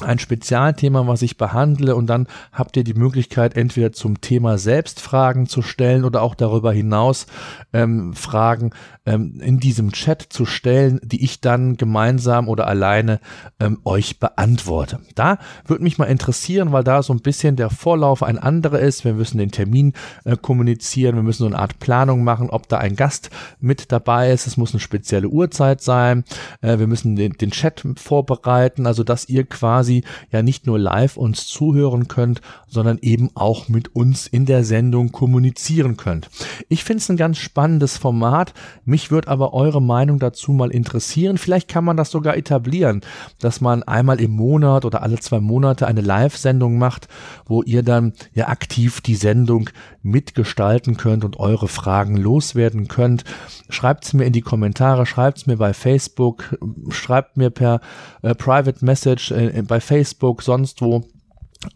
ein 0.03 0.19
Spezialthema, 0.19 1.07
was 1.07 1.21
ich 1.21 1.37
behandle 1.37 1.95
und 1.95 2.07
dann 2.07 2.27
habt 2.51 2.75
ihr 2.77 2.83
die 2.83 2.93
Möglichkeit, 2.93 3.55
entweder 3.55 3.93
zum 3.93 4.21
Thema 4.21 4.57
selbst 4.57 4.99
Fragen 4.99 5.47
zu 5.47 5.61
stellen 5.61 6.03
oder 6.03 6.21
auch 6.21 6.35
darüber 6.35 6.73
hinaus 6.73 7.27
ähm, 7.73 8.13
Fragen 8.13 8.71
ähm, 9.05 9.39
in 9.41 9.59
diesem 9.59 9.91
Chat 9.91 10.21
zu 10.21 10.45
stellen, 10.45 10.99
die 11.03 11.23
ich 11.23 11.41
dann 11.41 11.77
gemeinsam 11.77 12.47
oder 12.47 12.67
alleine 12.67 13.19
ähm, 13.59 13.79
euch 13.85 14.19
beantworte. 14.19 14.99
Da 15.15 15.37
würde 15.65 15.83
mich 15.83 15.97
mal 15.97 16.05
interessieren, 16.05 16.71
weil 16.71 16.83
da 16.83 17.03
so 17.03 17.13
ein 17.13 17.21
bisschen 17.21 17.55
der 17.55 17.69
Vorlauf 17.69 18.23
ein 18.23 18.37
anderer 18.37 18.79
ist. 18.79 19.05
Wir 19.05 19.13
müssen 19.13 19.37
den 19.37 19.51
Termin 19.51 19.93
äh, 20.23 20.35
kommunizieren, 20.35 21.15
wir 21.15 21.23
müssen 21.23 21.43
so 21.43 21.47
eine 21.47 21.59
Art 21.59 21.79
Planung 21.79 22.23
machen, 22.23 22.49
ob 22.49 22.67
da 22.67 22.77
ein 22.77 22.95
Gast 22.95 23.29
mit 23.59 23.91
dabei 23.91 24.31
ist. 24.31 24.47
Es 24.47 24.57
muss 24.57 24.73
eine 24.73 24.79
spezielle 24.79 25.29
Uhrzeit 25.29 25.81
sein. 25.81 26.23
Äh, 26.61 26.79
wir 26.79 26.87
müssen 26.87 27.15
den, 27.15 27.33
den 27.33 27.51
Chat 27.51 27.83
vorbereiten, 27.97 28.87
also 28.87 29.03
dass 29.03 29.29
ihr 29.29 29.45
quasi 29.45 30.03
ja 30.31 30.41
nicht 30.41 30.65
nur 30.65 30.79
live 30.79 31.17
uns 31.17 31.47
zuhören 31.47 32.07
könnt, 32.07 32.41
sondern 32.67 32.97
eben 33.01 33.29
auch 33.35 33.69
mit 33.69 33.95
uns 33.95 34.27
in 34.27 34.45
der 34.45 34.63
Sendung 34.63 35.11
kommunizieren 35.11 35.97
könnt. 35.97 36.29
Ich 36.69 36.83
finde 36.83 37.01
es 37.01 37.09
ein 37.09 37.17
ganz 37.17 37.37
spannendes 37.37 37.97
Format. 37.97 38.53
Mich 38.95 39.11
würde 39.11 39.27
aber 39.27 39.53
eure 39.53 39.81
Meinung 39.81 40.19
dazu 40.19 40.53
mal 40.53 40.71
interessieren. 40.71 41.37
Vielleicht 41.37 41.67
kann 41.67 41.83
man 41.83 41.97
das 41.97 42.11
sogar 42.11 42.37
etablieren, 42.37 43.01
dass 43.39 43.59
man 43.59 43.83
einmal 43.83 44.21
im 44.21 44.31
Monat 44.31 44.85
oder 44.85 45.03
alle 45.03 45.19
zwei 45.19 45.41
Monate 45.41 45.85
eine 45.85 45.99
Live-Sendung 45.99 46.77
macht, 46.77 47.09
wo 47.45 47.61
ihr 47.61 47.83
dann 47.83 48.13
ja 48.33 48.47
aktiv 48.47 49.01
die 49.01 49.15
Sendung 49.15 49.69
mitgestalten 50.01 50.95
könnt 50.95 51.25
und 51.25 51.37
eure 51.37 51.67
Fragen 51.67 52.15
loswerden 52.15 52.87
könnt. 52.87 53.25
Schreibt 53.67 54.05
es 54.05 54.13
mir 54.13 54.23
in 54.23 54.31
die 54.31 54.39
Kommentare, 54.39 55.05
schreibt 55.05 55.39
es 55.39 55.45
mir 55.45 55.57
bei 55.57 55.73
Facebook, 55.73 56.57
schreibt 56.87 57.35
mir 57.35 57.49
per 57.49 57.81
äh, 58.21 58.33
Private 58.33 58.85
Message 58.85 59.31
äh, 59.31 59.61
bei 59.63 59.75
bei 59.75 59.81
Facebook, 59.81 60.41
sonst 60.41 60.81
wo. 60.81 61.03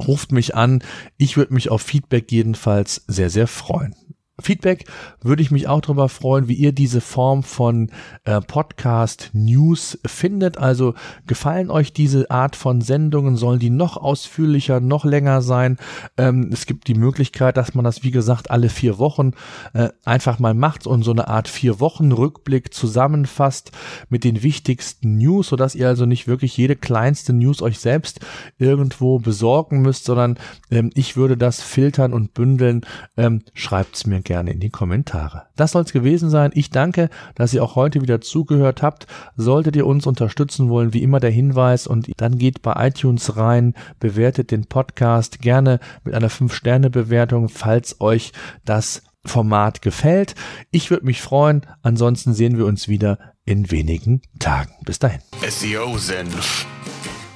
Ruft 0.08 0.32
mich 0.32 0.56
an. 0.56 0.82
Ich 1.18 1.36
würde 1.36 1.54
mich 1.54 1.70
auf 1.70 1.82
Feedback 1.82 2.32
jedenfalls 2.32 3.04
sehr, 3.08 3.30
sehr 3.30 3.48
freuen. 3.48 3.94
Feedback 4.42 4.86
würde 5.22 5.42
ich 5.42 5.52
mich 5.52 5.68
auch 5.68 5.82
darüber 5.82 6.10
freuen, 6.10 6.48
wie 6.48 6.54
ihr 6.54 6.72
diese 6.72 7.02
Form 7.02 7.44
von 7.44 7.92
äh, 8.24 8.42
Podcast 8.42 9.30
News 9.34 10.00
findet. 10.06 10.58
Also 10.58 10.94
gefallen 11.28 11.70
euch 11.72 11.94
diese 11.94 12.30
Art 12.32 12.56
von 12.56 12.82
Sendungen? 12.82 13.36
Sollen 13.36 13.60
die 13.60 13.70
noch 13.70 13.98
ausführlicher, 13.98 14.80
noch 14.80 15.06
länger 15.06 15.42
sein? 15.42 15.78
Ähm, 16.18 16.50
es 16.52 16.66
gibt 16.66 16.88
die 16.88 16.96
Möglichkeit, 16.96 17.58
dass 17.58 17.74
man 17.76 17.86
das, 17.86 18.04
wie 18.04 18.12
gesagt, 18.12 18.52
alle 18.52 18.70
vier 18.70 18.98
Wochen 18.98 19.32
äh, 19.74 19.90
einfach 20.06 20.40
mal 20.40 20.54
macht 20.54 20.88
und 20.88 21.04
so 21.04 21.12
eine 21.12 21.28
Art 21.28 21.48
vier 21.48 21.80
Wochen 21.80 22.12
Rückblick 22.12 22.74
zusammenfasst 22.74 23.72
mit 24.10 24.24
den 24.24 24.44
wichtigsten 24.44 25.18
News, 25.18 25.48
sodass 25.50 25.76
ihr 25.76 25.88
also 25.88 26.06
nicht 26.06 26.28
wirklich 26.28 26.56
jede 26.58 26.76
kleinste 26.76 27.34
News 27.34 27.62
euch 27.62 27.80
selbst 27.80 28.20
irgendwo 28.58 29.20
besorgen 29.20 29.82
müsst, 29.82 30.06
sondern 30.06 30.38
ähm, 30.72 30.92
ich 30.94 31.18
würde 31.18 31.38
das 31.38 31.62
filtern 31.62 32.14
und 32.14 32.34
bündeln. 32.34 32.82
Ähm, 33.18 33.44
Schreibt's 33.54 34.06
mir 34.06 34.22
gerne 34.30 34.52
in 34.52 34.60
die 34.60 34.70
Kommentare. 34.70 35.48
Das 35.56 35.72
soll 35.72 35.82
es 35.82 35.92
gewesen 35.92 36.30
sein. 36.30 36.52
Ich 36.54 36.70
danke, 36.70 37.10
dass 37.34 37.52
ihr 37.52 37.64
auch 37.64 37.76
heute 37.76 38.04
wieder 38.04 38.22
zugehört 38.22 38.84
habt. 38.84 39.08
Solltet 39.36 39.76
ihr 39.76 39.88
uns 39.88 40.06
unterstützen 40.06 40.70
wollen, 40.70 40.94
wie 40.94 41.02
immer 41.02 41.20
der 41.20 41.32
Hinweis 41.32 41.88
und 41.88 42.12
dann 42.18 42.38
geht 42.38 42.62
bei 42.62 42.88
iTunes 42.88 43.38
rein, 43.38 43.74
bewertet 44.00 44.52
den 44.52 44.68
Podcast 44.68 45.42
gerne 45.42 45.80
mit 46.04 46.14
einer 46.14 46.30
5-Sterne-Bewertung, 46.30 47.50
falls 47.50 48.00
euch 48.02 48.32
das 48.66 49.02
Format 49.26 49.82
gefällt. 49.82 50.36
Ich 50.70 50.92
würde 50.92 51.08
mich 51.08 51.22
freuen. 51.22 51.66
Ansonsten 51.82 52.36
sehen 52.36 52.56
wir 52.56 52.68
uns 52.68 52.88
wieder 52.88 53.18
in 53.46 53.72
wenigen 53.72 54.22
Tagen. 54.38 54.76
Bis 54.86 55.00
dahin. 55.00 55.22
SEO 55.50 55.98
Senf, 55.98 56.68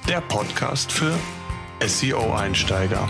der 0.07 0.21
Podcast 0.21 0.91
für 0.91 1.13
SEO-Einsteiger. 1.83 3.09